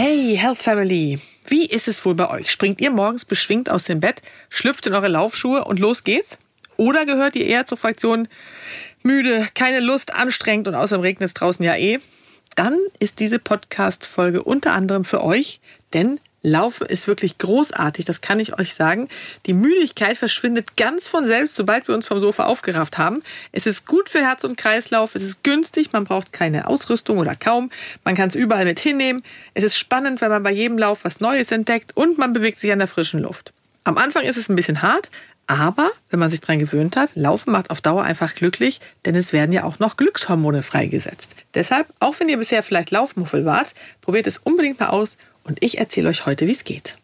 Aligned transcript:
Hey, 0.00 0.36
Health 0.36 0.58
Family! 0.58 1.18
Wie 1.48 1.66
ist 1.66 1.88
es 1.88 2.04
wohl 2.04 2.14
bei 2.14 2.30
euch? 2.30 2.52
Springt 2.52 2.80
ihr 2.80 2.92
morgens 2.92 3.24
beschwingt 3.24 3.68
aus 3.68 3.82
dem 3.82 3.98
Bett, 3.98 4.22
schlüpft 4.48 4.86
in 4.86 4.94
eure 4.94 5.08
Laufschuhe 5.08 5.64
und 5.64 5.80
los 5.80 6.04
geht's? 6.04 6.38
Oder 6.76 7.04
gehört 7.04 7.34
ihr 7.34 7.44
eher 7.44 7.66
zur 7.66 7.78
Fraktion 7.78 8.28
müde, 9.02 9.48
keine 9.54 9.80
Lust, 9.80 10.14
anstrengend 10.14 10.68
und 10.68 10.76
außerdem 10.76 11.02
regnet 11.02 11.26
es 11.26 11.34
draußen 11.34 11.64
ja 11.64 11.74
eh? 11.74 11.98
Dann 12.54 12.78
ist 13.00 13.18
diese 13.18 13.40
Podcast-Folge 13.40 14.44
unter 14.44 14.70
anderem 14.70 15.02
für 15.02 15.24
euch, 15.24 15.58
denn 15.92 16.20
Laufen 16.42 16.86
ist 16.86 17.08
wirklich 17.08 17.38
großartig, 17.38 18.04
das 18.04 18.20
kann 18.20 18.38
ich 18.38 18.58
euch 18.58 18.74
sagen. 18.74 19.08
Die 19.46 19.54
Müdigkeit 19.54 20.16
verschwindet 20.16 20.76
ganz 20.76 21.08
von 21.08 21.26
selbst, 21.26 21.56
sobald 21.56 21.88
wir 21.88 21.94
uns 21.94 22.06
vom 22.06 22.20
Sofa 22.20 22.44
aufgerafft 22.44 22.96
haben. 22.96 23.22
Es 23.50 23.66
ist 23.66 23.86
gut 23.86 24.08
für 24.08 24.20
Herz 24.20 24.44
und 24.44 24.56
Kreislauf, 24.56 25.16
es 25.16 25.22
ist 25.22 25.42
günstig, 25.42 25.92
man 25.92 26.04
braucht 26.04 26.32
keine 26.32 26.68
Ausrüstung 26.68 27.18
oder 27.18 27.34
kaum. 27.34 27.70
Man 28.04 28.14
kann 28.14 28.28
es 28.28 28.36
überall 28.36 28.64
mit 28.64 28.78
hinnehmen. 28.78 29.24
Es 29.54 29.64
ist 29.64 29.76
spannend, 29.76 30.20
weil 30.20 30.28
man 30.28 30.44
bei 30.44 30.52
jedem 30.52 30.78
Lauf 30.78 31.04
was 31.04 31.20
Neues 31.20 31.50
entdeckt 31.50 31.96
und 31.96 32.18
man 32.18 32.32
bewegt 32.32 32.58
sich 32.58 32.70
an 32.70 32.78
der 32.78 32.88
frischen 32.88 33.20
Luft. 33.20 33.52
Am 33.82 33.98
Anfang 33.98 34.22
ist 34.22 34.36
es 34.36 34.48
ein 34.48 34.56
bisschen 34.56 34.82
hart, 34.82 35.10
aber 35.48 35.92
wenn 36.10 36.20
man 36.20 36.28
sich 36.28 36.42
daran 36.42 36.58
gewöhnt 36.58 36.94
hat, 36.94 37.10
Laufen 37.14 37.52
macht 37.52 37.70
auf 37.70 37.80
Dauer 37.80 38.04
einfach 38.04 38.34
glücklich, 38.34 38.80
denn 39.06 39.16
es 39.16 39.32
werden 39.32 39.50
ja 39.50 39.64
auch 39.64 39.78
noch 39.78 39.96
Glückshormone 39.96 40.62
freigesetzt. 40.62 41.34
Deshalb, 41.54 41.88
auch 42.00 42.20
wenn 42.20 42.28
ihr 42.28 42.36
bisher 42.36 42.62
vielleicht 42.62 42.90
Laufmuffel 42.90 43.46
wart, 43.46 43.72
probiert 44.02 44.26
es 44.26 44.36
unbedingt 44.36 44.78
mal 44.78 44.90
aus 44.90 45.16
und 45.44 45.62
ich 45.62 45.78
erzähle 45.78 46.08
euch 46.08 46.26
heute, 46.26 46.46
wie 46.46 46.52
es 46.52 46.64
geht. 46.64 46.96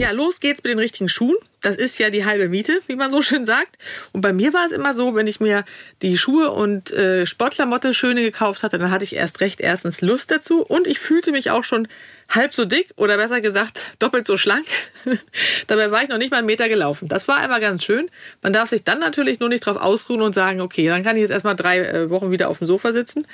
Ja, 0.00 0.12
los 0.12 0.40
geht's 0.40 0.62
mit 0.62 0.72
den 0.72 0.78
richtigen 0.78 1.10
Schuhen. 1.10 1.36
Das 1.60 1.76
ist 1.76 1.98
ja 1.98 2.08
die 2.08 2.24
halbe 2.24 2.48
Miete, 2.48 2.80
wie 2.86 2.96
man 2.96 3.10
so 3.10 3.20
schön 3.20 3.44
sagt. 3.44 3.76
Und 4.12 4.22
bei 4.22 4.32
mir 4.32 4.54
war 4.54 4.64
es 4.64 4.72
immer 4.72 4.94
so, 4.94 5.14
wenn 5.14 5.26
ich 5.26 5.40
mir 5.40 5.62
die 6.00 6.16
Schuhe 6.16 6.52
und 6.52 6.90
äh, 6.90 7.26
Sportklamotte 7.26 7.92
schöne 7.92 8.22
gekauft 8.22 8.62
hatte, 8.62 8.78
dann 8.78 8.90
hatte 8.90 9.04
ich 9.04 9.14
erst 9.14 9.42
recht 9.42 9.60
erstens 9.60 10.00
Lust 10.00 10.30
dazu 10.30 10.62
und 10.62 10.86
ich 10.86 10.98
fühlte 10.98 11.32
mich 11.32 11.50
auch 11.50 11.64
schon 11.64 11.86
halb 12.30 12.54
so 12.54 12.64
dick 12.64 12.90
oder 12.96 13.16
besser 13.16 13.40
gesagt 13.40 13.82
doppelt 13.98 14.26
so 14.26 14.36
schlank. 14.36 14.66
Dabei 15.66 15.90
war 15.90 16.02
ich 16.02 16.08
noch 16.08 16.18
nicht 16.18 16.30
mal 16.30 16.38
einen 16.38 16.46
Meter 16.46 16.68
gelaufen. 16.68 17.08
Das 17.08 17.28
war 17.28 17.38
einmal 17.38 17.60
ganz 17.60 17.84
schön. 17.84 18.10
Man 18.42 18.52
darf 18.52 18.70
sich 18.70 18.84
dann 18.84 19.00
natürlich 19.00 19.40
nur 19.40 19.48
nicht 19.48 19.66
drauf 19.66 19.76
ausruhen 19.76 20.22
und 20.22 20.34
sagen, 20.34 20.60
okay, 20.60 20.86
dann 20.86 21.02
kann 21.02 21.16
ich 21.16 21.22
jetzt 21.22 21.30
erstmal 21.30 21.56
drei 21.56 21.80
äh, 21.80 22.10
Wochen 22.10 22.30
wieder 22.30 22.48
auf 22.48 22.58
dem 22.58 22.66
Sofa 22.66 22.92
sitzen. 22.92 23.26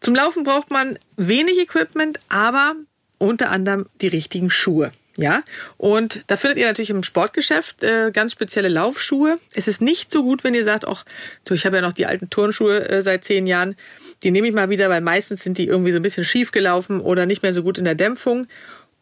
Zum 0.00 0.14
Laufen 0.14 0.44
braucht 0.44 0.70
man 0.70 0.98
wenig 1.16 1.58
Equipment, 1.58 2.18
aber 2.28 2.74
unter 3.18 3.50
anderem 3.50 3.86
die 4.00 4.08
richtigen 4.08 4.50
Schuhe. 4.50 4.92
Ja, 5.18 5.42
und 5.78 6.24
da 6.26 6.36
findet 6.36 6.58
ihr 6.58 6.66
natürlich 6.66 6.90
im 6.90 7.02
Sportgeschäft 7.02 7.82
äh, 7.82 8.10
ganz 8.12 8.32
spezielle 8.32 8.68
Laufschuhe. 8.68 9.36
Es 9.54 9.66
ist 9.66 9.80
nicht 9.80 10.12
so 10.12 10.22
gut, 10.22 10.44
wenn 10.44 10.52
ihr 10.52 10.64
sagt, 10.64 10.86
ach, 10.86 11.06
so, 11.48 11.54
ich 11.54 11.64
habe 11.64 11.76
ja 11.76 11.82
noch 11.82 11.94
die 11.94 12.04
alten 12.04 12.28
Turnschuhe 12.28 12.86
äh, 12.86 13.00
seit 13.00 13.24
zehn 13.24 13.46
Jahren. 13.46 13.76
Die 14.22 14.30
nehme 14.30 14.48
ich 14.48 14.54
mal 14.54 14.70
wieder, 14.70 14.88
weil 14.88 15.00
meistens 15.00 15.42
sind 15.42 15.58
die 15.58 15.66
irgendwie 15.66 15.92
so 15.92 15.98
ein 15.98 16.02
bisschen 16.02 16.24
schief 16.24 16.52
gelaufen 16.52 17.00
oder 17.00 17.26
nicht 17.26 17.42
mehr 17.42 17.52
so 17.52 17.62
gut 17.62 17.78
in 17.78 17.84
der 17.84 17.94
Dämpfung. 17.94 18.46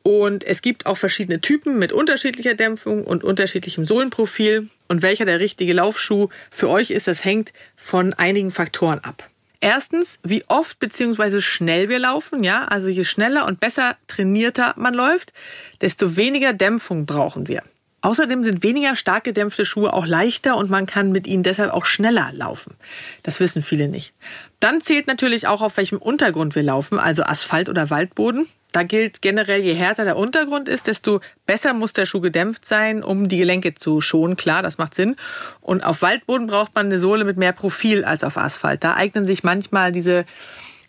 Und 0.03 0.45
es 0.45 0.61
gibt 0.61 0.85
auch 0.85 0.99
verschiedene 0.99 1.41
Typen 1.41 1.79
mit 1.79 1.93
unterschiedlicher 1.93 2.55
Dämpfung 2.55 3.05
und 3.05 3.25
unterschiedlichem 3.25 3.87
Sohlenprofil. 3.87 4.69
Und 4.87 5.01
welcher 5.01 5.25
der 5.25 5.41
richtige 5.41 5.73
Laufschuh 5.73 6.29
für 6.51 6.69
euch 6.69 6.91
ist, 6.91 7.07
das 7.09 7.25
hängt 7.25 7.53
von 7.77 8.13
einigen 8.13 8.51
Faktoren 8.51 8.99
ab. 8.99 9.31
Erstens, 9.61 10.19
wie 10.23 10.45
oft 10.47 10.79
bzw. 10.79 11.41
schnell 11.41 11.89
wir 11.89 11.99
laufen. 11.99 12.45
Ja, 12.45 12.67
also 12.67 12.89
je 12.89 13.05
schneller 13.05 13.47
und 13.47 13.61
besser 13.61 13.97
trainierter 14.09 14.75
man 14.77 14.93
läuft, 14.93 15.33
desto 15.81 16.17
weniger 16.17 16.53
Dämpfung 16.53 17.07
brauchen 17.07 17.49
wir. 17.49 17.63
Außerdem 18.05 18.45
sind 18.45 18.63
weniger 18.63 18.97
stark 18.97 19.25
gedämpfte 19.25 19.65
Schuhe 19.65 19.95
auch 19.95 20.05
leichter 20.05 20.59
und 20.59 20.69
man 20.69 20.85
kann 20.85 21.11
mit 21.11 21.27
ihnen 21.27 21.43
deshalb 21.43 21.73
auch 21.73 21.87
schneller 21.87 22.29
laufen. 22.35 22.75
Das 23.23 23.41
wissen 23.41 23.63
viele 23.63 23.89
nicht. 23.89 24.13
Dann 24.61 24.83
zählt 24.83 25.07
natürlich 25.07 25.47
auch, 25.47 25.63
auf 25.63 25.79
welchem 25.79 25.97
Untergrund 25.97 26.55
wir 26.55 26.63
laufen, 26.63 26.99
also 26.99 27.23
Asphalt 27.23 27.71
oder 27.71 27.89
Waldboden. 27.89 28.47
Da 28.73 28.83
gilt 28.83 29.23
generell, 29.23 29.63
je 29.63 29.73
härter 29.73 30.05
der 30.05 30.19
Untergrund 30.19 30.69
ist, 30.69 30.87
desto 30.87 31.21
besser 31.47 31.73
muss 31.73 31.95
der 31.95 32.05
Schuh 32.05 32.21
gedämpft 32.21 32.67
sein, 32.67 33.03
um 33.03 33.31
die 33.31 33.39
Gelenke 33.39 33.75
zu 33.75 34.03
schonen. 34.03 34.37
Klar, 34.37 34.63
das 34.63 34.77
macht 34.77 34.95
Sinn. 34.95 35.17
Und 35.63 35.83
auf 35.83 36.03
Waldboden 36.03 36.47
braucht 36.47 36.75
man 36.75 36.87
eine 36.87 36.99
Sohle 36.99 37.25
mit 37.25 37.39
mehr 37.39 37.53
Profil 37.53 38.05
als 38.05 38.23
auf 38.23 38.37
Asphalt. 38.37 38.85
Da 38.85 38.97
eignen 38.97 39.25
sich 39.25 39.45
manchmal 39.45 39.93
diese 39.93 40.27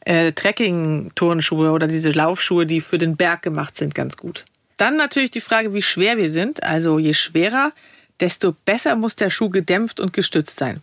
äh, 0.01 0.33
Trekking-Turnschuhe 0.33 1.71
oder 1.71 1.87
diese 1.87 2.09
Laufschuhe, 2.09 2.65
die 2.65 2.81
für 2.81 2.97
den 2.97 3.15
Berg 3.15 3.41
gemacht 3.41 3.77
sind, 3.77 3.95
ganz 3.95 4.17
gut. 4.17 4.43
Dann 4.77 4.97
natürlich 4.97 5.31
die 5.31 5.41
Frage, 5.41 5.73
wie 5.73 5.81
schwer 5.81 6.17
wir 6.17 6.29
sind. 6.29 6.63
Also 6.63 6.99
je 6.99 7.13
schwerer, 7.13 7.71
desto 8.19 8.53
besser 8.65 8.95
muss 8.95 9.15
der 9.15 9.29
Schuh 9.29 9.49
gedämpft 9.49 9.99
und 9.99 10.13
gestützt 10.13 10.57
sein. 10.57 10.81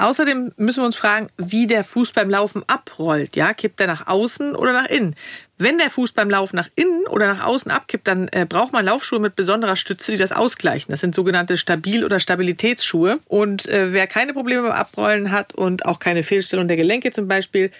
Außerdem 0.00 0.52
müssen 0.56 0.80
wir 0.80 0.86
uns 0.86 0.96
fragen, 0.96 1.28
wie 1.36 1.66
der 1.66 1.84
Fuß 1.84 2.12
beim 2.12 2.30
Laufen 2.30 2.62
abrollt. 2.66 3.36
Ja, 3.36 3.52
kippt 3.52 3.82
er 3.82 3.86
nach 3.86 4.06
außen 4.06 4.56
oder 4.56 4.72
nach 4.72 4.86
innen? 4.86 5.14
Wenn 5.58 5.76
der 5.76 5.90
Fuß 5.90 6.12
beim 6.12 6.30
Laufen 6.30 6.56
nach 6.56 6.70
innen 6.74 7.06
oder 7.06 7.26
nach 7.26 7.44
außen 7.44 7.70
abkippt, 7.70 8.08
dann 8.08 8.28
äh, 8.28 8.46
braucht 8.48 8.72
man 8.72 8.86
Laufschuhe 8.86 9.18
mit 9.18 9.36
besonderer 9.36 9.76
Stütze, 9.76 10.12
die 10.12 10.16
das 10.16 10.32
ausgleichen. 10.32 10.90
Das 10.90 11.00
sind 11.00 11.14
sogenannte 11.14 11.58
Stabil- 11.58 12.02
oder 12.02 12.18
Stabilitätsschuhe. 12.18 13.18
Und 13.26 13.68
äh, 13.68 13.92
wer 13.92 14.06
keine 14.06 14.32
Probleme 14.32 14.62
beim 14.62 14.72
Abrollen 14.72 15.32
hat 15.32 15.54
und 15.54 15.84
auch 15.84 15.98
keine 15.98 16.22
Fehlstellung 16.22 16.66
der 16.66 16.78
Gelenke 16.78 17.10
zum 17.10 17.28
Beispiel, 17.28 17.70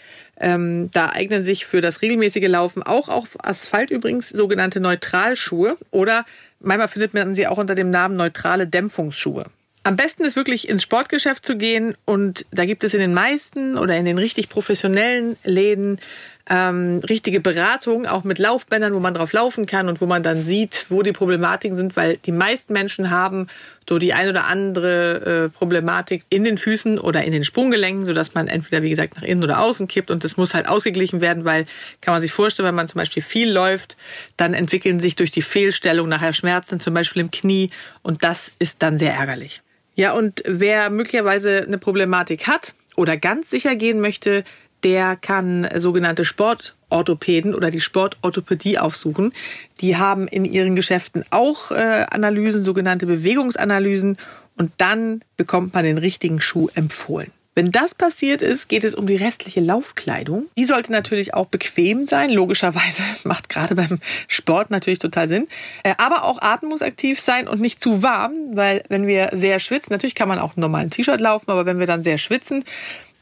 ähm, 0.41 0.91
da 0.93 1.11
eignen 1.11 1.43
sich 1.43 1.67
für 1.67 1.81
das 1.81 2.03
regelmäßige 2.03 2.49
Laufen 2.49 2.83
auch 2.83 3.09
auf 3.09 3.37
Asphalt 3.45 3.91
übrigens 3.91 4.31
sogenannte 4.31 4.81
Neutralschuhe 4.81 5.77
oder 5.91 6.25
manchmal 6.59 6.89
findet 6.89 7.15
man 7.15 7.35
sie 7.35 7.47
auch 7.47 7.59
unter 7.59 7.75
dem 7.75 7.91
Namen 7.91 8.17
neutrale 8.17 8.67
Dämpfungsschuhe. 8.67 9.45
Am 9.83 9.97
besten 9.97 10.25
ist 10.25 10.37
wirklich 10.37 10.69
ins 10.69 10.83
Sportgeschäft 10.83 11.45
zu 11.47 11.57
gehen 11.57 11.97
und 12.05 12.45
da 12.51 12.67
gibt 12.67 12.85
es 12.85 12.93
in 12.93 13.01
den 13.01 13.15
meisten 13.15 13.79
oder 13.79 13.97
in 13.97 14.05
den 14.05 14.19
richtig 14.19 14.51
professionellen 14.51 15.37
Läden 15.43 16.01
ähm, 16.51 17.01
richtige 17.09 17.39
Beratung, 17.39 18.07
auch 18.07 18.25
mit 18.25 18.41
Laufbändern, 18.41 18.93
wo 18.93 18.99
man 18.99 19.15
drauf 19.15 19.33
laufen 19.33 19.67
kann 19.67 19.89
und 19.89 20.01
wo 20.01 20.07
man 20.07 20.25
dann 20.25 20.43
sieht, 20.43 20.87
wo 20.89 21.03
die 21.03 21.13
Problematiken 21.13 21.77
sind, 21.77 21.95
weil 21.95 22.17
die 22.17 22.33
meisten 22.33 22.73
Menschen 22.73 23.11
haben 23.11 23.47
so 23.89 23.99
die 23.99 24.13
ein 24.13 24.29
oder 24.29 24.47
andere 24.47 25.47
äh, 25.47 25.49
Problematik 25.49 26.25
in 26.29 26.43
den 26.43 26.59
Füßen 26.59 26.99
oder 26.99 27.23
in 27.25 27.33
den 27.33 27.45
Sprunggelenken, 27.45 28.05
sodass 28.05 28.35
man 28.35 28.49
entweder, 28.49 28.83
wie 28.83 28.91
gesagt, 28.91 29.17
nach 29.17 29.23
innen 29.23 29.45
oder 29.45 29.61
außen 29.61 29.87
kippt 29.87 30.11
und 30.11 30.25
das 30.25 30.37
muss 30.37 30.53
halt 30.53 30.69
ausgeglichen 30.69 31.21
werden, 31.21 31.45
weil, 31.45 31.67
kann 32.01 32.15
man 32.15 32.21
sich 32.21 32.33
vorstellen, 32.33 32.67
wenn 32.67 32.75
man 32.75 32.89
zum 32.89 32.99
Beispiel 32.99 33.23
viel 33.23 33.51
läuft, 33.51 33.97
dann 34.37 34.53
entwickeln 34.53 34.99
sich 34.99 35.15
durch 35.15 35.31
die 35.31 35.43
Fehlstellung 35.43 36.09
nachher 36.09 36.33
Schmerzen, 36.33 36.81
zum 36.81 36.95
Beispiel 36.95 37.23
im 37.23 37.31
Knie 37.31 37.71
und 38.03 38.25
das 38.25 38.57
ist 38.59 38.83
dann 38.83 38.99
sehr 38.99 39.15
ärgerlich. 39.15 39.63
Ja, 39.95 40.15
und 40.15 40.43
wer 40.47 40.91
möglicherweise 40.91 41.63
eine 41.63 41.79
Problematik 41.79 42.49
hat 42.49 42.75
oder 42.97 43.17
ganz 43.17 43.51
sicher 43.51 43.77
gehen 43.77 44.01
möchte, 44.01 44.45
der 44.85 45.17
kann 45.17 45.69
sogenannte 45.77 46.25
Sportorthopäden 46.25 47.55
oder 47.55 47.71
die 47.71 47.81
Sportorthopädie 47.81 48.79
aufsuchen. 48.79 49.33
Die 49.81 49.97
haben 49.97 50.29
in 50.29 50.45
ihren 50.45 50.77
Geschäften 50.77 51.25
auch 51.31 51.71
äh, 51.71 52.07
Analysen, 52.11 52.63
sogenannte 52.63 53.07
Bewegungsanalysen 53.07 54.19
und 54.57 54.73
dann 54.77 55.23
bekommt 55.37 55.75
man 55.75 55.85
den 55.85 55.99
richtigen 55.99 56.41
Schuh 56.41 56.69
empfohlen. 56.75 57.33
Wenn 57.57 57.73
das 57.73 57.97
passiert 57.97 58.43
ist, 58.43 58.69
geht 58.69 58.85
es 58.85 58.95
um 58.95 59.09
die 59.09 59.17
restliche 59.17 59.61
Laufkleidung. 59.61 60.47
Die 60.57 60.65
sollte 60.65 60.93
natürlich 60.93 61.35
auch 61.35 61.47
bequem 61.47 62.07
sein. 62.07 62.31
Logischerweise 62.31 63.03
macht 63.25 63.49
gerade 63.49 63.75
beim 63.75 63.99
Sport 64.29 64.71
natürlich 64.71 65.01
total 65.01 65.29
Sinn. 65.29 65.49
Äh, 65.83 65.95
aber 65.99 66.25
auch 66.25 66.41
atmungsaktiv 66.41 67.21
sein 67.21 67.49
und 67.49 67.61
nicht 67.61 67.83
zu 67.83 68.03
warm, 68.03 68.35
weil 68.53 68.85
wenn 68.89 69.07
wir 69.07 69.31
sehr 69.33 69.59
schwitzen, 69.59 69.93
natürlich 69.93 70.15
kann 70.15 70.29
man 70.29 70.39
auch 70.39 70.57
ein 70.57 70.61
normalen 70.61 70.91
T-Shirt 70.91 71.21
laufen, 71.21 71.51
aber 71.51 71.67
wenn 71.67 71.81
wir 71.81 71.87
dann 71.87 72.05
sehr 72.05 72.19
schwitzen, 72.19 72.65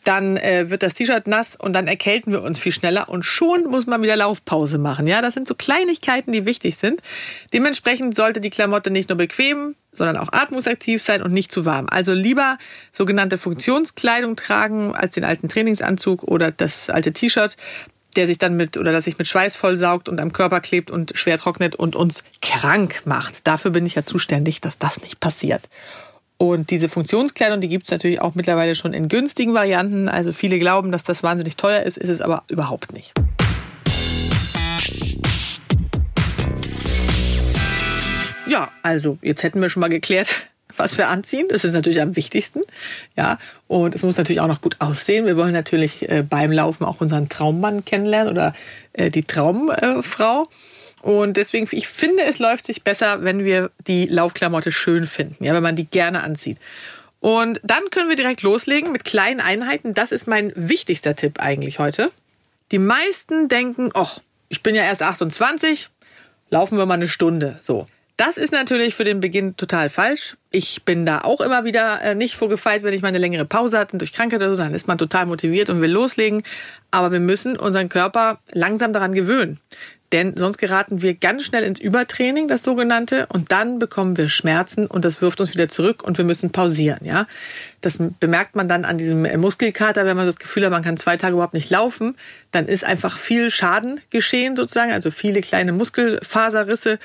dann 0.05 0.37
äh, 0.37 0.71
wird 0.71 0.83
das 0.83 0.95
T-Shirt 0.95 1.27
nass 1.27 1.57
und 1.57 1.73
dann 1.73 1.87
erkälten 1.87 2.33
wir 2.33 2.43
uns 2.43 2.59
viel 2.59 2.73
schneller 2.73 3.09
und 3.09 3.25
schon 3.25 3.65
muss 3.65 3.87
man 3.87 4.03
wieder 4.03 4.17
Laufpause 4.17 4.79
machen. 4.79 5.07
Ja, 5.07 5.23
das 5.23 5.35
sind 5.35 5.49
so 5.49 5.55
Kleinigkeiten, 5.55 6.33
die 6.33 6.45
wichtig 6.45 6.77
sind. 6.77 7.03
Dementsprechend 7.53 8.15
sollte 8.15 8.41
die 8.41 8.51
Klamotte 8.51 8.91
nicht 8.91 9.09
nur 9.09 9.19
bequem, 9.19 9.75
sondern 9.93 10.17
auch 10.17 10.33
atmungsaktiv 10.33 11.03
sein 11.03 11.23
und 11.23 11.33
nicht 11.33 11.53
zu 11.53 11.65
warm. 11.65 11.87
Also 11.91 12.13
lieber 12.13 12.59
sogenannte 12.93 13.39
Funktionskleidung 13.39 14.37
tragen 14.37 14.95
als 14.95 15.15
den 15.15 15.25
alten 15.25 15.49
Trainingsanzug 15.49 16.23
oder 16.23 16.53
das 16.53 16.91
alte 16.91 17.13
T-Shirt, 17.13 17.57
der 18.17 18.27
sich 18.27 18.39
dann 18.39 18.57
mit 18.57 18.77
oder 18.77 18.93
das 18.93 19.05
sich 19.05 19.19
mit 19.19 19.29
Schweiß 19.29 19.57
vollsaugt 19.57 20.09
und 20.09 20.21
am 20.21 20.33
Körper 20.33 20.61
klebt 20.61 20.91
und 20.91 21.13
schwer 21.17 21.39
trocknet 21.39 21.77
und 21.77 21.95
uns 21.95 22.25
krank 22.41 23.03
macht. 23.05 23.47
Dafür 23.47 23.71
bin 23.71 23.87
ich 23.87 23.95
ja 23.95 24.05
zuständig, 24.05 24.61
dass 24.61 24.79
das 24.79 25.03
nicht 25.03 25.21
passiert. 25.21 25.69
Und 26.41 26.71
diese 26.71 26.89
Funktionskleidung, 26.89 27.61
die 27.61 27.67
gibt 27.67 27.87
es 27.87 27.91
natürlich 27.91 28.21
auch 28.21 28.37
mittlerweile 28.37 28.77
schon 28.77 28.95
in 28.95 29.09
günstigen 29.09 29.55
Varianten. 29.55 30.09
Also 30.09 30.33
viele 30.33 30.61
glauben, 30.61 30.93
dass 30.93 31.03
das 31.03 31.25
wahnsinnig 31.25 31.57
teuer 31.57 31.83
ist, 31.83 31.99
ist 31.99 32.09
es 32.09 32.21
aber 32.21 32.45
überhaupt 32.49 32.93
nicht. 32.93 33.13
Ja, 38.47 38.71
also 38.83 39.19
jetzt 39.21 39.43
hätten 39.43 39.61
wir 39.61 39.69
schon 39.69 39.81
mal 39.81 39.89
geklärt, 39.89 40.33
was 40.77 40.97
wir 40.97 41.09
anziehen. 41.09 41.47
Das 41.49 41.65
ist 41.65 41.73
natürlich 41.73 42.01
am 42.01 42.15
wichtigsten. 42.15 42.61
Ja, 43.17 43.41
und 43.67 43.97
es 43.97 44.05
muss 44.05 44.17
natürlich 44.17 44.41
auch 44.41 44.47
noch 44.47 44.61
gut 44.63 44.77
aussehen. 44.79 45.27
Wir 45.27 45.37
wollen 45.37 45.53
natürlich 45.53 46.09
äh, 46.09 46.23
beim 46.23 46.53
Laufen 46.53 46.85
auch 46.85 47.01
unseren 47.01 47.29
Traummann 47.29 47.85
kennenlernen 47.85 48.33
oder 48.33 48.55
äh, 48.93 49.11
die 49.11 49.25
Traumfrau. 49.25 50.49
Und 51.09 51.39
deswegen, 51.39 51.67
ich 51.71 51.89
finde, 51.89 52.25
es 52.25 52.39
läuft 52.39 52.67
sich 52.67 52.85
besser, 52.85 53.25
wenn 53.25 53.43
wir 53.43 53.71
die 53.87 54.05
Laufklamotte 54.05 54.71
schön 54.71 55.07
finden, 55.07 55.43
ja, 55.43 55.55
wenn 55.55 55.63
man 55.63 55.75
die 55.75 55.87
gerne 55.87 56.23
anzieht. 56.23 56.59
Und 57.19 57.63
dann 57.65 57.89
können 57.91 58.11
wir 58.11 58.17
direkt 58.17 58.43
loslegen 58.43 58.93
mit 58.93 59.07
kleinen 59.07 59.41
Einheiten. 59.41 59.95
Das 59.95 60.13
ist 60.13 60.27
mein 60.27 60.53
wichtigster 60.55 61.17
Tipp 61.17 61.41
eigentlich 61.41 61.79
heute. 61.79 62.11
Die 62.73 62.79
meisten 62.79 63.49
denken, 63.49 63.89
ach, 63.95 64.19
ich 64.51 64.63
bin 64.63 64.75
ja 64.75 64.83
erst 64.83 65.03
28, 65.03 65.89
laufen 66.51 66.77
wir 66.77 66.85
mal 66.85 66.93
eine 66.93 67.09
Stunde. 67.09 67.59
So. 67.63 67.87
Das 68.19 68.37
ist 68.37 68.53
natürlich 68.53 68.95
für 68.95 69.05
den 69.05 69.21
Beginn 69.21 69.57
total 69.57 69.89
falsch. 69.89 70.37
Ich 70.51 70.83
bin 70.83 71.07
da 71.07 71.21
auch 71.23 71.41
immer 71.41 71.65
wieder 71.65 72.03
äh, 72.03 72.15
nicht 72.15 72.35
vorgefeilt, 72.35 72.83
wenn 72.83 72.93
ich 72.93 73.01
mal 73.01 73.09
eine 73.09 73.19
längere 73.19 73.47
Pause 73.47 73.79
hatte 73.79 73.97
durch 73.97 74.13
Krankheit 74.13 74.41
oder 74.41 74.51
so, 74.51 74.59
dann 74.59 74.75
ist 74.75 74.89
man 74.89 74.99
total 74.99 75.25
motiviert 75.25 75.71
und 75.71 75.81
will 75.81 75.91
loslegen. 75.91 76.43
Aber 76.91 77.13
wir 77.13 77.21
müssen 77.21 77.57
unseren 77.57 77.89
Körper 77.89 78.41
langsam 78.51 78.93
daran 78.93 79.15
gewöhnen. 79.15 79.59
Denn 80.13 80.37
sonst 80.37 80.57
geraten 80.57 81.03
wir 81.03 81.15
ganz 81.15 81.45
schnell 81.45 81.65
ins 81.65 81.81
Übertraining, 81.81 82.49
das 82.49 82.63
sogenannte, 82.63 83.27
und 83.27 83.53
dann 83.53 83.79
bekommen 83.79 84.17
wir 84.17 84.29
Schmerzen 84.29 84.87
und 84.87 85.05
das 85.05 85.21
wirft 85.21 85.41
uns 85.41 85.53
wieder 85.53 85.69
zurück 85.69 86.03
und 86.03 86.17
wir 86.17 86.25
müssen 86.25 86.51
pausieren. 86.51 87.01
Ja, 87.05 87.27
das 87.83 87.99
bemerkt 88.19 88.57
man 88.57 88.69
dann 88.69 88.85
an 88.85 88.97
diesem 88.97 89.23
Muskelkater, 89.39 90.07
wenn 90.07 90.17
man 90.17 90.25
das 90.25 90.39
Gefühl 90.39 90.65
hat, 90.65 90.71
man 90.71 90.83
kann 90.83 90.97
zwei 90.97 91.17
Tage 91.19 91.35
überhaupt 91.35 91.55
nicht 91.55 91.69
laufen, 91.69 92.17
dann 92.53 92.67
ist 92.67 92.85
einfach 92.85 93.19
viel 93.19 93.51
Schaden 93.51 94.01
geschehen 94.11 94.57
sozusagen, 94.57 94.93
also 94.93 95.11
viele 95.11 95.43
kleine 95.43 95.73
Muskelfaserrisse 95.73 96.99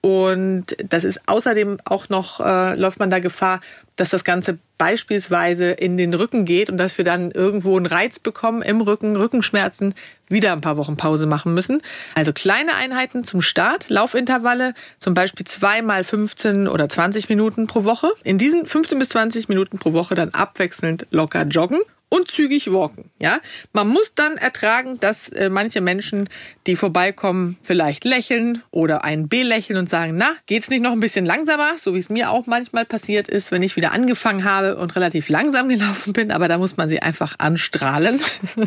und 0.00 0.76
das 0.82 1.04
ist 1.04 1.20
außerdem 1.26 1.78
auch 1.84 2.08
noch, 2.08 2.40
äh, 2.40 2.74
läuft 2.74 2.98
man 2.98 3.10
da 3.10 3.18
Gefahr, 3.18 3.60
dass 3.96 4.08
das 4.08 4.24
Ganze 4.24 4.58
beispielsweise 4.78 5.72
in 5.72 5.98
den 5.98 6.14
Rücken 6.14 6.46
geht 6.46 6.70
und 6.70 6.78
dass 6.78 6.96
wir 6.96 7.04
dann 7.04 7.30
irgendwo 7.32 7.76
einen 7.76 7.84
Reiz 7.84 8.18
bekommen 8.18 8.62
im 8.62 8.80
Rücken, 8.80 9.14
Rückenschmerzen, 9.16 9.94
wieder 10.28 10.52
ein 10.52 10.62
paar 10.62 10.78
Wochen 10.78 10.96
Pause 10.96 11.26
machen 11.26 11.52
müssen. 11.52 11.82
Also 12.14 12.32
kleine 12.32 12.74
Einheiten 12.76 13.24
zum 13.24 13.42
Start, 13.42 13.90
Laufintervalle, 13.90 14.72
zum 14.98 15.12
Beispiel 15.12 15.46
zweimal 15.46 16.02
15 16.02 16.66
oder 16.66 16.88
20 16.88 17.28
Minuten 17.28 17.66
pro 17.66 17.84
Woche. 17.84 18.10
In 18.24 18.38
diesen 18.38 18.64
15 18.64 18.98
bis 18.98 19.10
20 19.10 19.50
Minuten 19.50 19.78
pro 19.78 19.92
Woche 19.92 20.14
dann 20.14 20.30
abwechselnd 20.30 21.06
locker 21.10 21.42
joggen 21.42 21.80
und 22.10 22.30
zügig 22.30 22.70
walken. 22.70 23.10
Ja, 23.18 23.40
man 23.72 23.88
muss 23.88 24.14
dann 24.14 24.36
ertragen, 24.36 25.00
dass 25.00 25.30
äh, 25.30 25.48
manche 25.48 25.80
Menschen, 25.80 26.28
die 26.66 26.76
vorbeikommen, 26.76 27.56
vielleicht 27.62 28.04
lächeln 28.04 28.62
oder 28.70 29.04
einen 29.04 29.28
belächeln 29.28 29.78
und 29.78 29.88
sagen, 29.88 30.16
na, 30.16 30.34
geht's 30.46 30.68
nicht 30.68 30.82
noch 30.82 30.92
ein 30.92 31.00
bisschen 31.00 31.24
langsamer, 31.24 31.78
so 31.78 31.94
wie 31.94 31.98
es 31.98 32.10
mir 32.10 32.30
auch 32.30 32.46
manchmal 32.46 32.84
passiert 32.84 33.28
ist, 33.28 33.52
wenn 33.52 33.62
ich 33.62 33.76
wieder 33.76 33.92
angefangen 33.92 34.44
habe 34.44 34.76
und 34.76 34.94
relativ 34.96 35.30
langsam 35.30 35.68
gelaufen 35.70 36.12
bin, 36.12 36.30
aber 36.30 36.48
da 36.48 36.58
muss 36.58 36.76
man 36.76 36.90
sie 36.90 37.00
einfach 37.00 37.36
anstrahlen. 37.38 38.20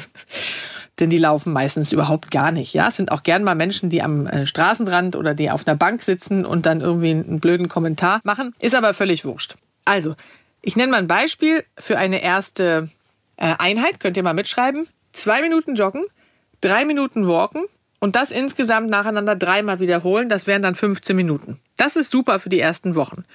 denn 0.99 1.09
die 1.09 1.17
laufen 1.17 1.53
meistens 1.53 1.91
überhaupt 1.91 2.31
gar 2.31 2.51
nicht. 2.51 2.73
Ja, 2.73 2.87
es 2.87 2.95
sind 2.95 3.11
auch 3.11 3.23
gern 3.23 3.43
mal 3.43 3.55
Menschen, 3.55 3.89
die 3.89 4.01
am 4.01 4.27
äh, 4.27 4.45
Straßenrand 4.45 5.15
oder 5.15 5.33
die 5.33 5.51
auf 5.51 5.67
einer 5.67 5.75
Bank 5.75 6.03
sitzen 6.03 6.45
und 6.45 6.65
dann 6.65 6.81
irgendwie 6.81 7.11
einen 7.11 7.39
blöden 7.39 7.67
Kommentar 7.67 8.21
machen, 8.23 8.55
ist 8.59 8.75
aber 8.75 8.93
völlig 8.93 9.25
wurscht. 9.25 9.55
Also, 9.85 10.15
ich 10.61 10.75
nenne 10.75 10.91
mal 10.91 10.97
ein 10.97 11.07
Beispiel 11.07 11.65
für 11.77 11.97
eine 11.97 12.21
erste 12.21 12.89
Einheit, 13.51 13.99
könnt 13.99 14.17
ihr 14.17 14.23
mal 14.23 14.33
mitschreiben. 14.33 14.87
Zwei 15.11 15.41
Minuten 15.41 15.75
joggen, 15.75 16.05
drei 16.61 16.85
Minuten 16.85 17.27
walken 17.27 17.65
und 17.99 18.15
das 18.15 18.31
insgesamt 18.31 18.89
nacheinander 18.89 19.35
dreimal 19.35 19.79
wiederholen. 19.79 20.29
Das 20.29 20.47
wären 20.47 20.61
dann 20.61 20.75
15 20.75 21.15
Minuten. 21.15 21.59
Das 21.77 21.95
ist 21.95 22.09
super 22.11 22.39
für 22.39 22.49
die 22.49 22.59
ersten 22.59 22.95
Wochen. 22.95 23.25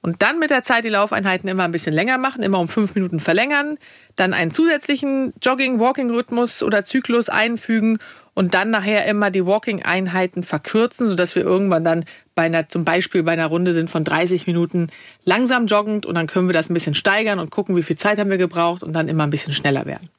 Und 0.00 0.20
dann 0.20 0.38
mit 0.38 0.50
der 0.50 0.62
Zeit 0.62 0.84
die 0.84 0.90
Laufeinheiten 0.90 1.48
immer 1.48 1.64
ein 1.64 1.72
bisschen 1.72 1.94
länger 1.94 2.18
machen, 2.18 2.42
immer 2.42 2.58
um 2.60 2.68
fünf 2.68 2.94
Minuten 2.94 3.20
verlängern, 3.20 3.78
dann 4.16 4.34
einen 4.34 4.50
zusätzlichen 4.50 5.32
Jogging-Walking-Rhythmus 5.42 6.62
oder 6.62 6.84
Zyklus 6.84 7.30
einfügen 7.30 7.98
und 8.34 8.54
dann 8.54 8.70
nachher 8.70 9.06
immer 9.06 9.30
die 9.30 9.46
Walking-Einheiten 9.46 10.42
verkürzen, 10.42 11.06
sodass 11.06 11.34
wir 11.34 11.42
irgendwann 11.42 11.84
dann 11.84 12.04
bei 12.34 12.42
einer, 12.42 12.68
zum 12.68 12.84
Beispiel 12.84 13.22
bei 13.22 13.32
einer 13.32 13.46
Runde 13.46 13.72
sind 13.72 13.90
von 13.90 14.04
30 14.04 14.46
Minuten 14.46 14.88
langsam 15.24 15.66
joggend 15.66 16.04
und 16.04 16.14
dann 16.16 16.26
können 16.26 16.48
wir 16.48 16.52
das 16.52 16.68
ein 16.68 16.74
bisschen 16.74 16.94
steigern 16.94 17.38
und 17.38 17.50
gucken, 17.50 17.76
wie 17.76 17.82
viel 17.82 17.96
Zeit 17.96 18.18
haben 18.18 18.30
wir 18.30 18.38
gebraucht 18.38 18.82
und 18.82 18.92
dann 18.92 19.08
immer 19.08 19.24
ein 19.24 19.30
bisschen 19.30 19.52
schneller 19.52 19.86
werden. 19.86 20.10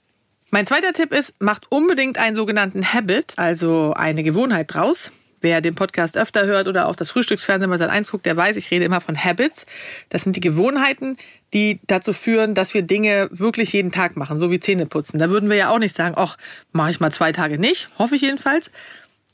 Mein 0.52 0.66
zweiter 0.66 0.94
Tipp 0.94 1.12
ist, 1.12 1.34
macht 1.42 1.70
unbedingt 1.70 2.18
einen 2.18 2.36
sogenannten 2.36 2.94
Habit, 2.94 3.34
also 3.38 3.94
eine 3.94 4.24
Gewohnheit 4.24 4.74
draus. 4.74 5.12
Wer 5.42 5.60
den 5.60 5.76
Podcast 5.76 6.18
öfter 6.18 6.46
hört 6.46 6.68
oder 6.68 6.88
auch 6.88 6.96
das 6.96 7.12
Frühstücksfernsehen 7.12 7.70
bei 7.70 7.76
Sat1 7.76 8.10
guckt, 8.10 8.26
der 8.26 8.38
weiß, 8.38 8.56
ich 8.56 8.72
rede 8.72 8.86
immer 8.86 9.02
von 9.02 9.22
Habits. 9.22 9.66
Das 10.10 10.24
sind 10.24 10.36
die 10.36 10.40
Gewohnheiten, 10.40 11.18
die 11.56 11.80
dazu 11.88 12.14
führen, 12.14 12.54
dass 12.54 12.74
wir 12.74 12.82
Dinge 12.82 13.30
wirklich 13.32 13.74
jeden 13.74 13.92
Tag 13.92 14.18
machen, 14.18 14.38
so 14.38 14.52
wie 14.52 14.60
Zähne 14.60 14.86
putzen. 14.86 15.18
Da 15.18 15.30
würden 15.30 15.50
wir 15.50 15.56
ja 15.56 15.70
auch 15.70 15.80
nicht 15.80 15.96
sagen, 15.96 16.14
ach, 16.18 16.38
mache 16.74 16.92
ich 16.92 17.00
mal 17.00 17.12
zwei 17.12 17.32
Tage 17.32 17.58
nicht, 17.58 17.88
hoffe 17.98 18.18
ich 18.18 18.22
jedenfalls. 18.22 18.70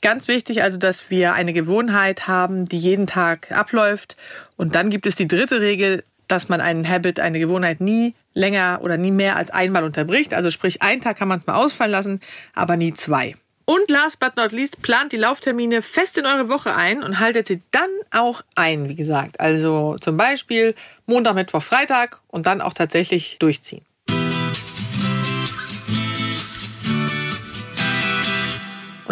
Ganz 0.00 0.28
wichtig 0.28 0.62
also, 0.62 0.78
dass 0.78 1.10
wir 1.10 1.34
eine 1.34 1.52
Gewohnheit 1.52 2.28
haben, 2.28 2.64
die 2.64 2.78
jeden 2.78 3.06
Tag 3.06 3.52
abläuft. 3.52 4.16
Und 4.56 4.74
dann 4.74 4.88
gibt 4.88 5.06
es 5.06 5.16
die 5.16 5.28
dritte 5.28 5.60
Regel, 5.60 6.04
dass 6.28 6.48
man 6.48 6.60
einen 6.60 6.88
Habit, 6.88 7.20
eine 7.20 7.40
Gewohnheit 7.40 7.80
nie 7.80 8.14
länger 8.34 8.80
oder 8.82 8.96
nie 8.96 9.10
mehr 9.10 9.36
als 9.36 9.50
einmal 9.50 9.84
unterbricht. 9.84 10.32
Also 10.32 10.50
sprich, 10.50 10.80
einen 10.80 11.00
Tag 11.00 11.18
kann 11.18 11.28
man 11.28 11.40
es 11.40 11.46
mal 11.46 11.54
ausfallen 11.54 11.92
lassen, 11.92 12.20
aber 12.54 12.76
nie 12.76 12.94
zwei. 12.94 13.34
Und 13.64 13.90
last 13.90 14.18
but 14.18 14.36
not 14.36 14.52
least, 14.52 14.82
plant 14.82 15.12
die 15.12 15.16
Lauftermine 15.16 15.82
fest 15.82 16.18
in 16.18 16.26
eure 16.26 16.48
Woche 16.48 16.74
ein 16.74 17.02
und 17.02 17.20
haltet 17.20 17.46
sie 17.46 17.62
dann 17.70 17.90
auch 18.10 18.42
ein, 18.56 18.88
wie 18.88 18.96
gesagt. 18.96 19.38
Also 19.40 19.96
zum 20.00 20.16
Beispiel 20.16 20.74
Montag, 21.06 21.34
Mittwoch, 21.34 21.62
Freitag 21.62 22.20
und 22.28 22.46
dann 22.46 22.60
auch 22.60 22.74
tatsächlich 22.74 23.38
durchziehen. 23.38 23.84